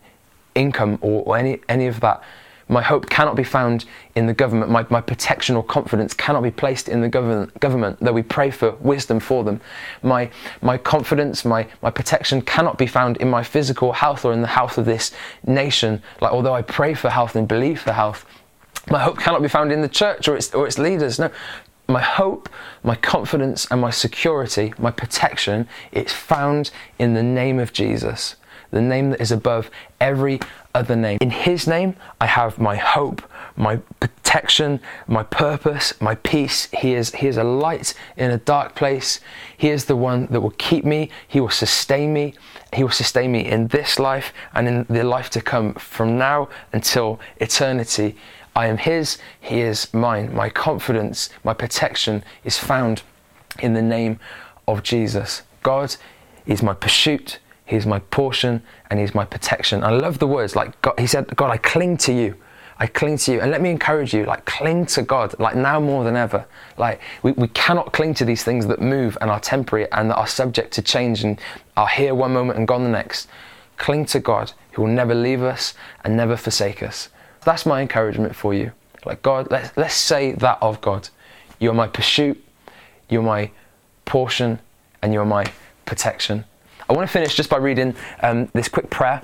income 0.55 0.97
or, 1.01 1.23
or 1.25 1.37
any, 1.37 1.59
any 1.69 1.87
of 1.87 1.99
that. 1.99 2.23
My 2.67 2.81
hope 2.81 3.09
cannot 3.09 3.35
be 3.35 3.43
found 3.43 3.85
in 4.15 4.25
the 4.25 4.33
government. 4.33 4.71
My, 4.71 4.85
my 4.89 5.01
protection 5.01 5.55
or 5.55 5.63
confidence 5.63 6.15
cannot 6.15 6.41
be 6.41 6.49
placed 6.49 6.89
in 6.89 7.01
the 7.01 7.09
government, 7.09 7.59
government, 7.59 7.99
though 7.99 8.13
we 8.13 8.23
pray 8.23 8.49
for 8.49 8.71
wisdom 8.75 9.19
for 9.19 9.43
them. 9.43 9.61
My, 10.01 10.31
my 10.63 10.77
confidence, 10.77 11.45
my, 11.45 11.67
my 11.83 11.91
protection 11.91 12.41
cannot 12.41 12.79
be 12.79 12.87
found 12.87 13.17
in 13.17 13.29
my 13.29 13.43
physical 13.43 13.93
health 13.93 14.25
or 14.25 14.33
in 14.33 14.41
the 14.41 14.47
health 14.47 14.79
of 14.79 14.85
this 14.85 15.11
nation. 15.45 16.01
Like, 16.21 16.31
although 16.31 16.55
I 16.55 16.63
pray 16.63 16.95
for 16.95 17.09
health 17.09 17.35
and 17.35 17.47
believe 17.47 17.81
for 17.81 17.91
health, 17.91 18.25
my 18.89 18.99
hope 18.99 19.19
cannot 19.19 19.43
be 19.43 19.47
found 19.47 19.71
in 19.71 19.81
the 19.81 19.89
church 19.89 20.27
or 20.27 20.35
its, 20.35 20.53
or 20.53 20.65
its 20.65 20.79
leaders. 20.79 21.19
No, 21.19 21.29
my 21.87 22.01
hope, 22.01 22.49
my 22.83 22.95
confidence, 22.95 23.67
and 23.69 23.79
my 23.79 23.91
security, 23.91 24.73
my 24.79 24.89
protection, 24.89 25.67
it's 25.91 26.13
found 26.13 26.71
in 26.97 27.13
the 27.13 27.21
name 27.21 27.59
of 27.59 27.73
Jesus 27.73 28.35
the 28.71 28.81
name 28.81 29.11
that 29.11 29.21
is 29.21 29.31
above 29.31 29.69
every 29.99 30.39
other 30.73 30.95
name. 30.95 31.17
In 31.21 31.31
His 31.31 31.67
name, 31.67 31.95
I 32.19 32.25
have 32.25 32.59
my 32.59 32.75
hope, 32.75 33.21
my 33.55 33.77
protection, 33.99 34.81
my 35.07 35.23
purpose, 35.23 35.93
my 36.01 36.15
peace. 36.15 36.67
He 36.77 36.93
is, 36.93 37.15
he 37.15 37.27
is 37.27 37.37
a 37.37 37.43
light 37.43 37.93
in 38.17 38.31
a 38.31 38.37
dark 38.37 38.75
place. 38.75 39.19
He 39.57 39.69
is 39.69 39.85
the 39.85 39.95
one 39.95 40.27
that 40.27 40.41
will 40.41 40.55
keep 40.57 40.83
me, 40.83 41.09
He 41.27 41.39
will 41.39 41.49
sustain 41.49 42.13
me. 42.13 42.33
He 42.73 42.83
will 42.83 42.91
sustain 42.91 43.31
me 43.31 43.45
in 43.45 43.67
this 43.67 43.99
life 43.99 44.33
and 44.53 44.67
in 44.67 44.85
the 44.89 45.03
life 45.03 45.29
to 45.31 45.41
come 45.41 45.73
from 45.75 46.17
now 46.17 46.49
until 46.73 47.19
eternity. 47.37 48.15
I 48.55 48.67
am 48.67 48.77
His, 48.77 49.17
He 49.39 49.61
is 49.61 49.93
mine. 49.93 50.33
My 50.35 50.49
confidence, 50.49 51.29
my 51.43 51.53
protection 51.53 52.23
is 52.43 52.57
found 52.57 53.03
in 53.59 53.73
the 53.73 53.81
name 53.81 54.19
of 54.67 54.83
Jesus. 54.83 55.43
God 55.63 55.95
is 56.45 56.61
my 56.61 56.73
pursuit, 56.73 57.39
He's 57.65 57.85
my 57.85 57.99
portion 57.99 58.61
and 58.89 58.99
He's 58.99 59.15
my 59.15 59.25
protection. 59.25 59.83
I 59.83 59.91
love 59.91 60.19
the 60.19 60.27
words 60.27 60.55
like 60.55 60.79
God, 60.81 60.99
He 60.99 61.07
said, 61.07 61.35
God, 61.35 61.49
I 61.51 61.57
cling 61.57 61.97
to 61.97 62.13
you. 62.13 62.35
I 62.77 62.87
cling 62.87 63.17
to 63.19 63.31
you. 63.31 63.41
And 63.41 63.51
let 63.51 63.61
me 63.61 63.69
encourage 63.69 64.13
you, 64.13 64.25
like, 64.25 64.45
cling 64.45 64.85
to 64.87 65.01
God, 65.01 65.33
like 65.39 65.55
now 65.55 65.79
more 65.79 66.03
than 66.03 66.15
ever. 66.15 66.45
Like, 66.77 66.99
we, 67.23 67.31
we 67.31 67.47
cannot 67.49 67.93
cling 67.93 68.13
to 68.15 68.25
these 68.25 68.43
things 68.43 68.67
that 68.67 68.81
move 68.81 69.17
and 69.21 69.31
are 69.31 69.39
temporary 69.39 69.89
and 69.93 70.09
that 70.09 70.17
are 70.17 70.27
subject 70.27 70.73
to 70.73 70.81
change 70.81 71.23
and 71.23 71.39
are 71.77 71.87
here 71.87 72.13
one 72.13 72.33
moment 72.33 72.59
and 72.59 72.67
gone 72.67 72.83
the 72.83 72.89
next. 72.89 73.29
Cling 73.77 74.05
to 74.07 74.19
God, 74.19 74.51
who 74.73 74.81
will 74.81 74.89
never 74.89 75.15
leave 75.15 75.41
us 75.41 75.73
and 76.03 76.17
never 76.17 76.35
forsake 76.35 76.83
us. 76.83 77.09
That's 77.45 77.65
my 77.65 77.81
encouragement 77.81 78.35
for 78.35 78.53
you. 78.53 78.71
Like, 79.05 79.21
God, 79.21 79.47
let's, 79.51 79.75
let's 79.77 79.95
say 79.95 80.33
that 80.33 80.57
of 80.61 80.81
God. 80.81 81.09
You're 81.59 81.73
my 81.73 81.87
pursuit, 81.87 82.43
you're 83.07 83.21
my 83.21 83.51
portion, 84.03 84.59
and 85.01 85.13
you're 85.13 85.25
my 85.25 85.45
protection. 85.85 86.43
I 86.87 86.93
want 86.93 87.07
to 87.07 87.11
finish 87.11 87.33
just 87.33 87.49
by 87.49 87.57
reading 87.57 87.95
um, 88.21 88.47
this 88.53 88.69
quick 88.69 88.91
prayer 88.91 89.23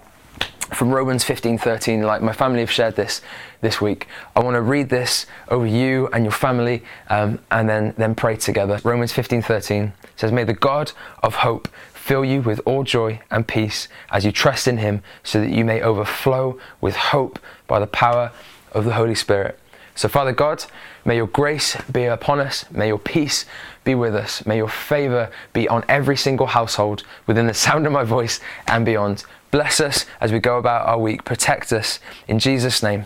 from 0.74 0.89
Romans 0.89 1.24
15:13. 1.24 2.04
Like 2.04 2.24
my 2.24 2.34
family 2.34 2.62
have 2.62 2.71
shared 2.71 2.95
this 2.95 3.21
this 3.62 3.80
week. 3.80 4.08
I 4.36 4.39
want 4.39 4.56
to 4.56 4.62
read 4.62 4.89
this 4.89 5.28
over 5.47 5.67
you 5.67 6.10
and 6.12 6.24
your 6.24 6.32
family, 6.32 6.84
um, 7.10 7.38
and 7.52 7.69
then 7.69 7.93
then 7.97 8.15
pray 8.15 8.36
together. 8.36 8.80
Romans 8.84 9.13
15:13 9.13 9.93
says, 10.15 10.32
"May 10.32 10.43
the 10.43 10.54
God 10.54 10.91
of 11.21 11.36
hope 11.36 11.67
fill 11.93 12.26
you 12.26 12.41
with 12.41 12.62
all 12.65 12.84
joy 12.84 13.19
and 13.30 13.47
peace 13.47 13.88
as 14.12 14.26
you 14.26 14.32
trust 14.32 14.67
in 14.67 14.78
Him, 14.78 15.04
so 15.24 15.39
that 15.39 15.52
you 15.52 15.63
may 15.63 15.82
overflow 15.82 16.58
with 16.80 16.95
hope 16.95 17.38
by 17.67 17.78
the 17.78 17.86
power 17.86 18.32
of 18.71 18.86
the 18.86 18.93
Holy 18.93 19.15
Spirit." 19.15 19.60
So, 20.01 20.09
Father 20.09 20.31
God, 20.31 20.65
may 21.05 21.15
your 21.15 21.27
grace 21.27 21.77
be 21.91 22.05
upon 22.05 22.39
us. 22.39 22.65
May 22.71 22.87
your 22.87 22.97
peace 22.97 23.45
be 23.83 23.93
with 23.93 24.15
us. 24.15 24.43
May 24.47 24.57
your 24.57 24.67
favor 24.67 25.29
be 25.53 25.69
on 25.69 25.85
every 25.87 26.17
single 26.17 26.47
household 26.47 27.03
within 27.27 27.45
the 27.45 27.53
sound 27.53 27.85
of 27.85 27.91
my 27.91 28.03
voice 28.03 28.39
and 28.65 28.83
beyond. 28.83 29.25
Bless 29.51 29.79
us 29.79 30.07
as 30.19 30.31
we 30.31 30.39
go 30.39 30.57
about 30.57 30.87
our 30.87 30.97
week. 30.97 31.23
Protect 31.23 31.71
us. 31.71 31.99
In 32.27 32.39
Jesus' 32.39 32.81
name, 32.81 33.05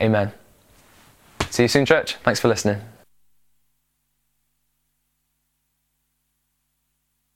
amen. 0.00 0.32
See 1.50 1.64
you 1.64 1.68
soon, 1.68 1.84
church. 1.84 2.14
Thanks 2.24 2.40
for 2.40 2.48
listening. 2.48 2.80